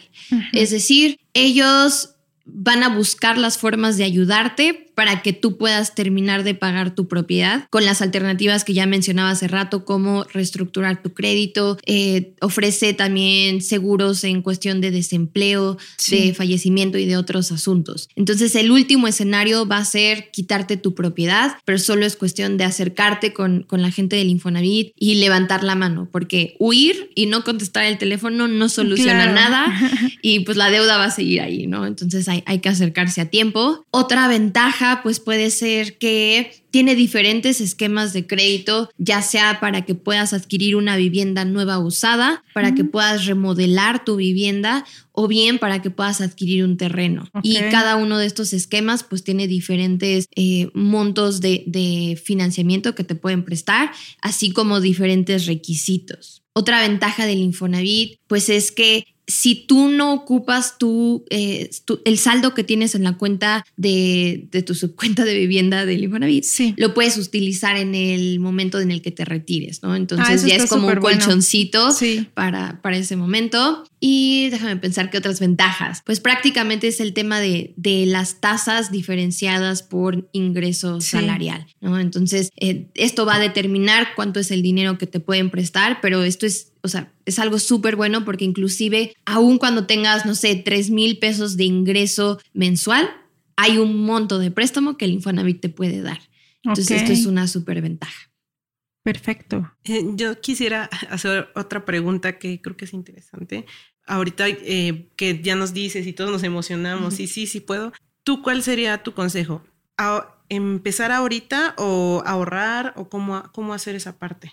Es 0.52 0.72
decir, 0.72 1.20
ellos 1.34 2.13
van 2.46 2.84
a 2.84 2.90
buscar 2.90 3.38
las 3.38 3.58
formas 3.58 3.98
de 3.98 4.04
ayudarte 4.04 4.92
para 4.96 5.22
que 5.22 5.34
tú 5.34 5.58
puedas 5.58 5.96
terminar 5.96 6.44
de 6.44 6.56
pagar 6.56 6.96
tu 6.96 7.08
propiedad 7.08 7.68
con 7.70 7.86
las 7.86 8.02
alternativas 8.02 8.64
que 8.64 8.74
ya 8.74 8.86
mencionaba 8.86 9.32
hace 9.32 9.48
rato, 9.48 9.86
como 9.86 10.24
reestructurar 10.26 11.02
tu 11.02 11.14
crédito, 11.14 11.78
eh, 11.86 12.34
ofrece 12.42 12.94
también 12.94 13.62
seguros 13.62 14.24
en 14.24 14.42
cuestión 14.42 14.82
de 14.82 14.92
desempleo, 14.92 15.78
de 16.10 16.34
fallecimiento 16.34 16.98
y 16.98 17.06
de 17.06 17.18
otros 17.18 17.52
asuntos. 17.52 18.10
Entonces 18.16 18.56
el 18.56 18.72
último 18.72 19.08
escenario 19.08 19.68
va 19.68 19.78
a 19.78 19.86
ser 19.86 20.30
quitarte 20.32 20.78
tu 20.78 20.94
propiedad, 20.94 21.58
pero 21.66 21.80
solo 21.80 22.06
es 22.06 22.16
cuestión 22.16 22.58
de 22.58 22.66
acercarte 22.66 23.34
con, 23.34 23.64
con 23.64 23.82
la 23.82 23.92
gente 23.92 24.16
del 24.16 24.30
Infonavit 24.30 24.94
y 24.98 25.16
levantar 25.16 25.64
la 25.64 25.76
mano, 25.76 26.08
porque 26.12 26.56
huir 26.60 27.12
y 27.16 27.26
no 27.26 27.44
contestar 27.44 27.86
el 27.86 27.98
teléfono 27.98 28.48
no 28.48 28.70
soluciona 28.70 29.32
nada 29.32 29.66
y 30.22 30.42
pues 30.42 30.58
la 30.58 30.70
deuda 30.70 30.98
va 30.98 31.06
a 31.06 31.12
seguir 31.12 31.42
ahí, 31.42 31.68
¿no? 31.68 31.86
Entonces 31.86 32.28
hay, 32.28 32.44
hay 32.46 32.60
que 32.60 32.70
acercarse 32.70 33.22
a 33.22 33.26
tiempo. 33.26 33.86
Otra 33.92 34.28
ventaja 34.28 34.83
pues 35.04 35.20
puede 35.20 35.50
ser 35.50 35.98
que 35.98 36.64
tiene 36.72 36.96
diferentes 36.96 37.62
esquemas 37.62 38.14
de 38.14 38.26
crédito, 38.26 38.90
ya 38.98 39.22
sea 39.22 39.60
para 39.60 39.86
que 39.86 39.96
puedas 39.96 40.34
adquirir 40.34 40.76
una 40.76 40.98
vivienda 40.98 41.46
nueva 41.46 41.78
usada, 41.78 42.44
para 42.54 42.74
que 42.74 42.84
puedas 42.84 43.26
remodelar 43.26 44.04
tu 44.04 44.16
vivienda 44.16 44.84
o 45.12 45.28
bien 45.28 45.60
para 45.60 45.82
que 45.82 45.92
puedas 45.92 46.20
adquirir 46.20 46.64
un 46.64 46.78
terreno. 46.78 47.30
Y 47.44 47.58
cada 47.70 47.96
uno 47.96 48.18
de 48.18 48.26
estos 48.26 48.54
esquemas 48.54 49.04
pues 49.04 49.24
tiene 49.24 49.48
diferentes 49.48 50.28
eh, 50.36 50.70
montos 50.74 51.42
de, 51.42 51.64
de 51.68 52.20
financiamiento 52.22 52.96
que 52.96 53.04
te 53.04 53.16
pueden 53.16 53.44
prestar, 53.46 53.92
así 54.22 54.52
como 54.52 54.82
diferentes 54.82 55.46
requisitos. 55.46 56.44
Otra 56.54 56.82
ventaja 56.82 57.26
del 57.26 57.40
Infonavit 57.40 58.20
pues 58.28 58.50
es 58.50 58.72
que 58.72 59.13
si 59.28 59.56
tú 59.56 59.90
no 59.90 60.14
ocupas 60.14 60.76
eh, 61.30 61.70
tu, 61.86 62.02
el 62.04 62.18
saldo 62.18 62.54
que 62.54 62.64
tienes 62.64 62.94
en 62.96 63.04
la 63.04 63.18
cuenta 63.18 63.66
de, 63.78 64.48
tu 64.66 64.76
subcuenta 64.76 65.24
de 65.24 65.38
vivienda 65.38 65.86
del 65.86 66.04
Infonavit, 66.04 66.46
lo 66.78 66.94
puedes 66.94 67.18
utilizar 67.18 67.78
en 67.78 67.96
el 67.96 68.40
momento 68.40 68.80
en 68.80 68.92
el 68.92 69.02
que 69.02 69.12
te 69.12 69.26
retires, 69.26 69.82
¿no? 69.82 69.96
Entonces 69.96 70.44
ah, 70.44 70.48
ya 70.48 70.56
es 70.56 70.70
como 70.70 70.88
un 70.88 70.96
colchoncito 70.98 71.90
para, 72.34 72.82
para 72.82 72.98
ese 72.98 73.16
momento. 73.16 73.86
Y 74.06 74.50
déjame 74.50 74.76
pensar 74.76 75.10
qué 75.10 75.18
otras 75.18 75.40
ventajas. 75.40 76.02
Pues 76.06 76.20
prácticamente 76.20 76.90
es 76.90 77.00
el 77.00 77.14
tema 77.14 77.40
de, 77.40 77.74
las 78.06 78.42
tasas 78.42 78.92
diferenciadas 78.92 79.82
por 79.82 80.28
ingreso 80.34 81.00
salarial, 81.00 81.68
¿no? 81.80 81.98
Entonces, 81.98 82.50
eh, 82.60 82.90
esto 82.96 83.26
va 83.26 83.36
a 83.36 83.40
determinar 83.40 84.10
cuánto 84.18 84.42
es 84.42 84.52
el 84.52 84.62
dinero 84.62 84.98
que 84.98 85.08
te 85.08 85.22
pueden 85.22 85.50
prestar, 85.50 86.02
pero 86.02 86.24
esto 86.24 86.46
es, 86.46 86.74
o 86.82 86.90
sea, 86.90 87.14
es 87.26 87.40
algo 87.40 87.60
súper 87.60 87.96
bueno 87.96 88.26
porque 88.26 88.44
inclusive, 88.44 89.16
aun 89.24 89.58
cuando 89.58 89.86
tengas, 89.86 90.26
no 90.26 90.36
sé, 90.36 90.58
3 90.58 90.90
mil 90.90 91.18
pesos 91.20 91.56
de 91.56 91.64
ingreso 91.64 92.42
mensual, 92.52 93.10
hay 93.56 93.78
un 93.78 94.04
monto 94.04 94.38
de 94.38 94.52
préstamo 94.52 94.98
que 94.98 95.06
el 95.06 95.12
Infonavit 95.12 95.62
te 95.62 95.70
puede 95.70 96.02
dar. 96.02 96.20
Entonces, 96.66 97.04
esto 97.04 97.14
es 97.14 97.26
una 97.26 97.48
súper 97.48 97.82
ventaja. 97.82 98.34
Perfecto. 99.02 99.72
Eh, 99.84 100.02
yo 100.16 100.40
quisiera 100.40 100.90
hacer 101.10 101.50
otra 101.56 101.86
pregunta 101.86 102.38
que 102.38 102.62
creo 102.62 102.76
que 102.78 102.86
es 102.86 102.94
interesante 102.94 103.66
ahorita 104.06 104.48
eh, 104.50 105.08
que 105.16 105.42
ya 105.42 105.56
nos 105.56 105.74
dices 105.74 106.08
y 106.08 106.14
todos 106.14 106.32
nos 106.32 106.44
emocionamos, 106.44 107.20
y 107.20 107.28
sí, 107.28 107.48
sí 107.48 107.60
puedo, 107.60 107.94
¿tú 108.24 108.42
cuál 108.42 108.64
sería 108.64 109.04
tu 109.04 109.14
consejo? 109.14 109.64
¿Empezar 110.50 111.12
ahorita 111.12 111.76
o 111.78 112.22
ahorrar 112.26 112.94
o 112.98 113.10
cómo, 113.10 113.44
cómo 113.54 113.74
hacer 113.74 113.96
esa 113.96 114.18
parte? 114.18 114.52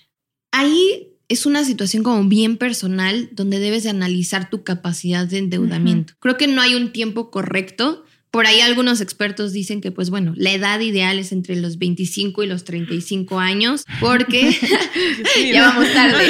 Ahí 0.52 1.10
es 1.30 1.46
una 1.46 1.64
situación 1.64 2.02
como 2.02 2.24
bien 2.28 2.56
personal 2.56 3.28
donde 3.32 3.60
debes 3.60 3.84
de 3.84 3.90
analizar 3.90 4.50
tu 4.50 4.64
capacidad 4.64 5.26
de 5.26 5.38
endeudamiento. 5.38 6.14
Creo 6.18 6.36
que 6.36 6.48
no 6.48 6.60
hay 6.60 6.74
un 6.74 6.92
tiempo 6.92 7.30
correcto. 7.30 8.04
Por 8.32 8.46
ahí 8.46 8.60
algunos 8.60 9.00
expertos 9.00 9.52
dicen 9.52 9.80
que, 9.80 9.92
pues 9.92 10.10
bueno, 10.10 10.34
la 10.36 10.52
edad 10.52 10.80
ideal 10.80 11.18
es 11.18 11.32
entre 11.32 11.56
los 11.56 11.78
25 11.78 12.42
y 12.42 12.46
los 12.46 12.64
35 12.64 13.38
años, 13.38 13.84
porque 14.00 14.56
ya 15.52 15.68
vamos 15.68 15.92
tarde. 15.92 16.26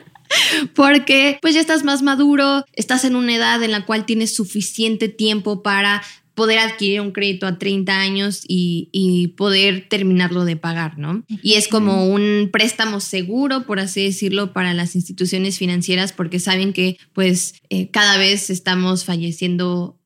porque 0.74 1.38
pues 1.40 1.54
ya 1.54 1.60
estás 1.60 1.84
más 1.84 2.02
maduro, 2.02 2.64
estás 2.72 3.04
en 3.04 3.16
una 3.16 3.34
edad 3.34 3.62
en 3.62 3.72
la 3.72 3.84
cual 3.84 4.06
tienes 4.06 4.34
suficiente 4.34 5.08
tiempo 5.08 5.62
para 5.62 6.02
poder 6.36 6.58
adquirir 6.58 7.00
un 7.00 7.12
crédito 7.12 7.46
a 7.46 7.58
30 7.58 7.98
años 7.98 8.44
y, 8.46 9.32
poder 9.36 9.86
terminarlo 9.88 10.44
de 10.44 10.56
pagar, 10.56 10.98
¿no? 10.98 11.24
Y 11.42 11.54
es 11.54 11.68
como 11.68 12.06
un 12.06 12.50
préstamo 12.52 13.00
seguro, 13.00 13.66
por 13.66 13.80
así 13.80 14.04
decirlo, 14.04 14.52
para 14.52 14.72
las 14.72 14.94
instituciones 14.94 15.58
financieras 15.58 16.12
porque 16.12 16.38
saben 16.38 16.72
que 16.72 16.98
pues 17.12 17.54
eh, 17.70 17.90
cada 17.90 18.18
vez 18.18 18.50
estamos 18.50 19.04
falleciendo 19.04 19.98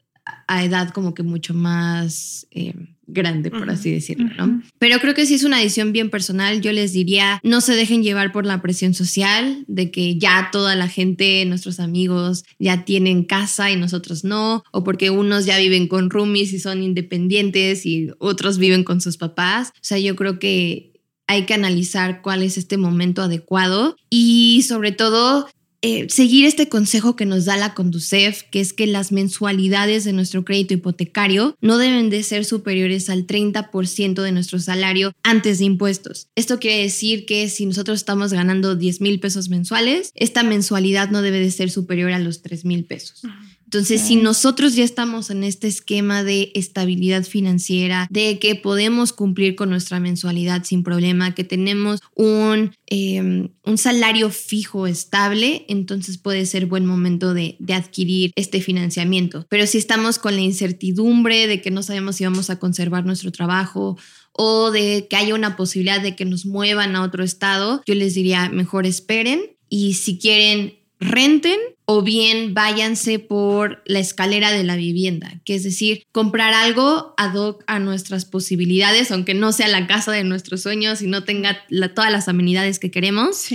a 0.47 0.65
edad 0.65 0.91
como 0.91 1.15
que 1.15 1.23
mucho 1.23 1.55
más... 1.55 2.47
Eh, 2.51 2.75
grande, 3.13 3.51
por 3.51 3.69
así 3.71 3.91
decirlo, 3.91 4.31
¿no? 4.37 4.63
Pero 4.79 4.99
creo 5.01 5.15
que 5.15 5.27
si 5.27 5.35
es 5.35 5.45
una 5.45 5.59
decisión 5.59 5.93
bien 5.93 6.11
personal. 6.11 6.61
Yo 6.61 6.73
les 6.73 6.93
diría, 6.93 7.41
no 7.43 7.61
se 7.61 7.75
dejen 7.75 8.03
llevar 8.03 8.33
por 8.33 8.47
la 8.47 8.63
presión 8.63 8.95
social 8.95 9.65
de 9.67 9.91
que 9.91 10.19
ya 10.19 10.51
toda 10.53 10.75
la 10.77 10.89
gente, 10.89 11.45
nuestros 11.47 11.81
amigos, 11.81 12.45
ya 12.59 12.85
tienen 12.85 13.25
casa 13.25 13.71
y 13.71 13.77
nosotros 13.77 14.25
no, 14.25 14.63
o 14.73 14.85
porque 14.85 15.11
unos 15.11 15.47
ya 15.47 15.59
viven 15.59 15.89
con 15.89 16.11
roomies 16.11 16.53
y 16.53 16.59
son 16.59 16.83
independientes 16.83 17.87
y 17.87 18.11
otros 18.19 18.59
viven 18.59 18.85
con 18.85 19.01
sus 19.01 19.17
papás. 19.17 19.71
O 19.71 19.83
sea, 19.83 19.99
yo 19.99 20.17
creo 20.17 20.39
que 20.39 20.93
hay 21.27 21.47
que 21.47 21.55
analizar 21.55 22.23
cuál 22.23 22.43
es 22.43 22.59
este 22.59 22.77
momento 22.77 23.23
adecuado 23.23 23.97
y 24.09 24.65
sobre 24.67 24.91
todo 24.91 25.49
eh, 25.83 26.07
seguir 26.11 26.45
este 26.45 26.69
consejo 26.69 27.17
que 27.17 27.25
nos 27.25 27.47
da 27.47 27.57
la 27.57 27.73
Conducef, 27.73 28.43
que 28.51 28.61
es 28.61 28.75
que 28.75 28.87
las 28.87 29.13
mensualidades 29.13 30.05
de 30.05 30.13
nuestro 30.13 30.45
crédito 30.45 30.75
hipotecario 30.75 31.57
no 31.63 31.79
deben 31.79 32.11
de 32.11 32.23
ser 32.23 32.45
superiores 32.45 33.09
al 33.09 33.27
30% 33.27 34.23
de 34.23 34.33
nuestro 34.33 34.59
salario 34.59 35.13
antes 35.23 35.59
de 35.59 35.65
impuestos. 35.65 36.29
Esto 36.35 36.59
quiere 36.59 36.83
decir 36.83 37.25
que 37.25 37.49
si 37.49 37.65
nosotros 37.65 37.99
estamos 37.99 38.33
ganando 38.33 38.77
10 38.77 39.01
mil 39.01 39.21
pesos 39.21 39.49
mensuales, 39.49 40.13
esta 40.15 40.43
mensualidad 40.43 41.11
no 41.11 41.23
debe 41.23 41.41
de 41.41 41.51
ser 41.51 41.71
superior 41.71 42.13
a 42.13 42.19
los 42.19 42.43
3 42.43 42.67
mil 42.67 42.85
pesos. 42.85 43.23
Entonces, 43.71 44.01
si 44.01 44.17
nosotros 44.17 44.75
ya 44.75 44.83
estamos 44.83 45.31
en 45.31 45.45
este 45.45 45.69
esquema 45.69 46.25
de 46.25 46.51
estabilidad 46.57 47.23
financiera, 47.23 48.09
de 48.11 48.41
que 48.41 48.57
podemos 48.57 49.13
cumplir 49.13 49.55
con 49.55 49.71
nuestra 49.71 50.01
mensualidad 50.01 50.65
sin 50.65 50.83
problema, 50.83 51.37
que 51.37 51.45
tenemos 51.45 52.01
un, 52.17 52.75
em, 52.89 53.51
un 53.65 53.79
salario 53.79 54.31
fijo 54.31 54.89
estable, 54.89 55.67
entonces 55.69 56.19
puede 56.19 56.47
ser 56.47 56.67
buen 56.67 56.85
momento 56.85 57.33
de, 57.33 57.55
de 57.61 57.75
adquirir 57.75 58.33
este 58.35 58.61
financiamiento. 58.61 59.47
Pero 59.49 59.69
si 59.69 59.79
estamos 59.79 60.19
con 60.19 60.35
la 60.35 60.43
incertidumbre 60.43 61.47
de 61.47 61.63
que 61.63 61.71
no 61.71 61.85
sabemos 61.85 62.17
si 62.17 62.25
vamos 62.25 62.51
a 62.51 62.59
conservar 62.59 63.07
nuestro 63.07 63.31
trabajo 63.31 63.97
o 64.33 64.73
de 64.73 65.07
que 65.09 65.15
haya 65.15 65.37
una 65.37 65.57
posibilidad 65.57 66.01
de 66.01 66.17
que 66.17 66.25
nos 66.25 66.45
muevan 66.45 66.97
a 66.97 67.03
otro 67.03 67.23
estado, 67.23 67.83
yo 67.87 67.95
les 67.95 68.15
diría 68.15 68.49
mejor 68.49 68.85
esperen 68.85 69.43
y 69.69 69.95
si 69.95 70.19
quieren 70.19 70.80
renten 71.01 71.59
o 71.87 72.03
bien 72.03 72.55
váyanse 72.55 73.19
por 73.19 73.83
la 73.87 73.99
escalera 73.99 74.53
de 74.53 74.63
la 74.63 74.77
vivienda, 74.77 75.41
que 75.45 75.55
es 75.55 75.65
decir, 75.65 76.05
comprar 76.13 76.53
algo 76.53 77.15
ad 77.17 77.35
hoc 77.35 77.65
a 77.67 77.79
nuestras 77.79 78.27
posibilidades, 78.27 79.11
aunque 79.11 79.35
no 79.35 79.51
sea 79.51 79.67
la 79.69 79.87
casa 79.87 80.13
de 80.13 80.23
nuestros 80.23 80.61
sueños 80.63 81.03
y 81.03 81.07
no 81.07 81.25
tenga 81.25 81.59
todas 81.95 82.13
las 82.13 82.29
amenidades 82.29 82.79
que 82.79 82.91
queremos. 82.91 83.47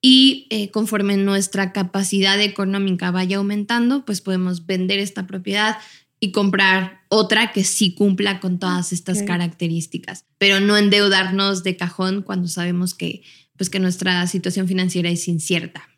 Y 0.00 0.46
eh, 0.50 0.70
conforme 0.70 1.16
nuestra 1.16 1.72
capacidad 1.72 2.40
económica 2.40 3.10
vaya 3.10 3.38
aumentando, 3.38 4.04
pues 4.04 4.20
podemos 4.20 4.66
vender 4.66 4.98
esta 4.98 5.26
propiedad 5.26 5.78
y 6.20 6.32
comprar 6.32 7.00
otra 7.08 7.52
que 7.52 7.64
sí 7.64 7.94
cumpla 7.94 8.40
con 8.40 8.58
todas 8.58 8.92
estas 8.92 9.22
características, 9.22 10.24
pero 10.36 10.60
no 10.60 10.76
endeudarnos 10.76 11.62
de 11.62 11.76
cajón 11.76 12.22
cuando 12.22 12.48
sabemos 12.48 12.94
que, 12.94 13.22
pues 13.56 13.70
que 13.70 13.78
nuestra 13.78 14.26
situación 14.26 14.66
financiera 14.66 15.10
es 15.10 15.28
incierta. 15.28 15.88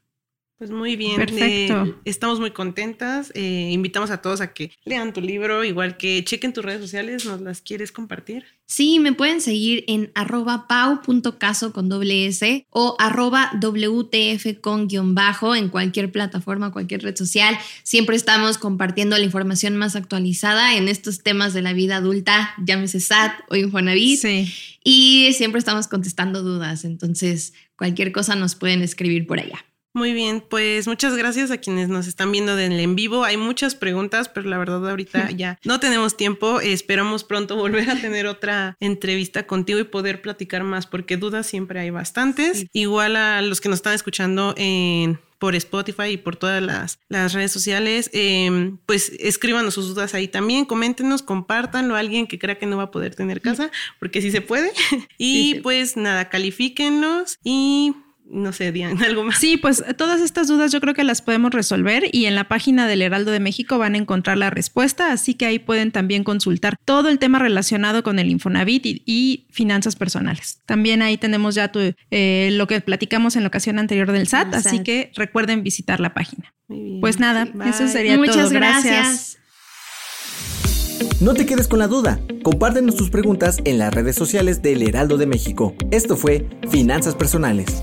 Pues 0.61 0.71
muy 0.71 0.95
bien, 0.95 1.17
Perfecto. 1.17 1.85
eh, 1.87 1.95
estamos 2.05 2.39
muy 2.39 2.51
contentas. 2.51 3.33
eh, 3.35 3.71
invitamos 3.73 4.11
a 4.11 4.21
todos 4.21 4.43
a 4.43 4.53
que 4.53 4.71
lean 4.85 5.15
tu 5.15 5.23
libro, 5.23 5.65
igual 5.65 5.97
que 5.97 6.23
chequen 6.23 6.53
tus 6.53 6.63
redes 6.63 6.83
sociales, 6.83 7.25
¿nos 7.25 7.41
las 7.41 7.63
quieres 7.63 7.93
compartir? 7.93 8.45
Sí, 8.67 8.99
me 9.01 9.15
pueden 9.15 9.41
seguir 9.41 9.85
en 9.89 10.13
arroba 10.15 10.69
pau.caso 10.69 11.73
con 11.73 11.89
doble 11.89 12.27
S 12.27 12.67
o 12.69 12.95
arroba 12.99 13.53
WTF 13.59 14.61
con 14.61 14.87
guion 14.87 15.15
bajo 15.15 15.57
en 15.57 15.71
cualquier 15.71 16.13
plataforma, 16.13 16.73
cualquier 16.73 17.05
red 17.05 17.17
social. 17.17 17.57
Siempre 17.83 18.15
estamos 18.15 18.59
compartiendo 18.59 19.17
la 19.17 19.25
información 19.25 19.79
más 19.79 19.97
actualizada 19.97 20.77
en 20.77 20.89
estos 20.89 21.23
temas 21.23 21.55
de 21.55 21.63
la 21.63 21.73
vida 21.73 21.97
adulta, 21.97 22.53
llámese 22.63 23.01
SAT 23.01 23.33
o 23.49 23.57
Infonavit. 23.57 24.21
Sí. 24.21 24.53
Y 24.85 25.33
siempre 25.33 25.59
estamos 25.59 25.89
contestando 25.89 26.43
dudas, 26.43 26.85
entonces 26.85 27.55
cualquier 27.77 28.13
cosa 28.13 28.37
nos 28.37 28.57
pueden 28.57 28.83
escribir 28.83 29.27
por 29.27 29.41
allá. 29.41 29.65
Muy 29.93 30.13
bien, 30.13 30.43
pues 30.49 30.87
muchas 30.87 31.17
gracias 31.17 31.51
a 31.51 31.59
quienes 31.59 31.89
nos 31.89 32.07
están 32.07 32.31
viendo 32.31 32.57
en 32.59 32.73
el 32.73 32.81
en 32.81 32.95
vivo. 32.95 33.25
Hay 33.25 33.37
muchas 33.37 33.75
preguntas, 33.75 34.29
pero 34.29 34.49
la 34.49 34.57
verdad 34.57 34.89
ahorita 34.89 35.31
ya 35.37 35.59
no 35.65 35.81
tenemos 35.81 36.17
tiempo. 36.17 36.61
Esperamos 36.61 37.25
pronto 37.25 37.57
volver 37.57 37.91
a 37.91 38.01
tener 38.01 38.27
otra 38.27 38.77
entrevista 38.79 39.47
contigo 39.47 39.81
y 39.81 39.85
poder 39.85 40.23
platicar 40.23 40.63
más, 40.63 40.87
porque 40.87 41.17
dudas 41.17 41.47
siempre 41.47 41.81
hay 41.81 41.91
bastantes. 41.91 42.67
Igual 42.73 43.17
a 43.17 43.43
los 43.43 43.61
que 43.61 43.69
nos 43.69 43.79
están 43.79 43.95
escuchando 43.95 44.55
en 44.57 45.19
por 45.41 45.57
Spotify 45.57 46.11
y 46.11 46.17
por 46.19 46.37
todas 46.37 46.63
las, 46.63 46.99
las 47.09 47.33
redes 47.33 47.51
sociales, 47.51 48.11
eh, 48.13 48.75
pues 48.85 49.11
escríbanos 49.19 49.73
sus 49.73 49.89
dudas 49.89 50.13
ahí 50.13 50.29
también, 50.29 50.67
coméntenos, 50.67 51.23
compártanlo 51.23 51.97
a 51.97 51.99
alguien 51.99 52.27
que 52.27 52.39
crea 52.39 52.59
que 52.59 52.67
no 52.67 52.77
va 52.77 52.85
a 52.85 52.91
poder 52.91 53.15
tener 53.15 53.41
casa, 53.41 53.71
porque 53.99 54.21
sí 54.21 54.31
se 54.31 54.43
puede. 54.43 54.71
y 55.19 55.55
pues 55.61 55.97
nada, 55.97 56.29
califíquenlos 56.29 57.39
y 57.43 57.95
no 58.33 58.53
sé, 58.53 58.73
Diana, 58.73 59.01
algo 59.07 59.25
más. 59.25 59.39
Sí, 59.39 59.57
pues 59.57 59.85
todas 59.97 60.21
estas 60.21 60.49
dudas 60.49 60.73
yo 60.73 60.81
creo 60.81 60.95
que 60.95 61.05
las 61.05 61.21
podemos 61.23 61.51
resolver 61.53 62.05
y 62.13 62.27
en 62.27 62.35
la 62.35 62.45
página 62.45 62.87
del 62.87 63.03
Heraldo 63.03 63.31
de 63.33 63.41
México 63.41 63.79
van 63.79 63.95
a 63.95 63.99
encontrar 63.99 64.39
la 64.39 64.51
respuesta, 64.51 65.13
así 65.13 65.35
que 65.35 65.47
ahí 65.47 65.59
pueden 65.59 65.91
también 65.93 66.25
consultar 66.25 66.77
todo 66.85 67.09
el 67.09 67.19
tema 67.19 67.39
relacionado 67.39 68.03
con 68.03 68.19
el 68.19 68.31
Infonavit 68.31 68.87
y, 68.87 69.03
y 69.05 69.47
finanzas 69.51 69.97
personales. 69.97 70.63
También 70.67 71.03
ahí 71.03 71.17
tenemos 71.17 71.55
ya 71.55 71.73
tu, 71.73 71.81
eh, 72.11 72.51
lo 72.53 72.67
que 72.67 72.81
platicamos 72.81 73.37
en 73.37 73.43
la 73.43 73.49
ocasión 73.49 73.79
anterior 73.79 74.13
del 74.13 74.29
SAT, 74.29 74.55
así 74.55 74.83
que 74.83 75.11
recuerden 75.15 75.63
visitar 75.63 76.01
la 76.01 76.15
página. 76.15 76.55
Muy 76.69 76.81
bien. 76.83 77.01
Pues 77.01 77.19
nada, 77.19 77.47
Sí, 77.47 77.69
eso 77.69 77.89
sería 77.89 78.17
Muchas 78.17 78.37
todo. 78.37 78.51
gracias. 78.51 79.39
No 81.21 81.35
te 81.35 81.45
quedes 81.47 81.69
con 81.69 81.79
la 81.79 81.87
duda. 81.87 82.21
Compártenos 82.43 82.97
tus 82.97 83.11
preguntas 83.11 83.59
en 83.65 83.79
las 83.79 83.93
redes 83.93 84.17
sociales 84.17 84.63
del 84.63 84.83
Heraldo 84.83 85.19
de 85.19 85.27
México. 85.27 85.75
Esto 85.91 86.17
fue 86.17 86.47
Finanzas 86.71 87.15
Personales. 87.15 87.83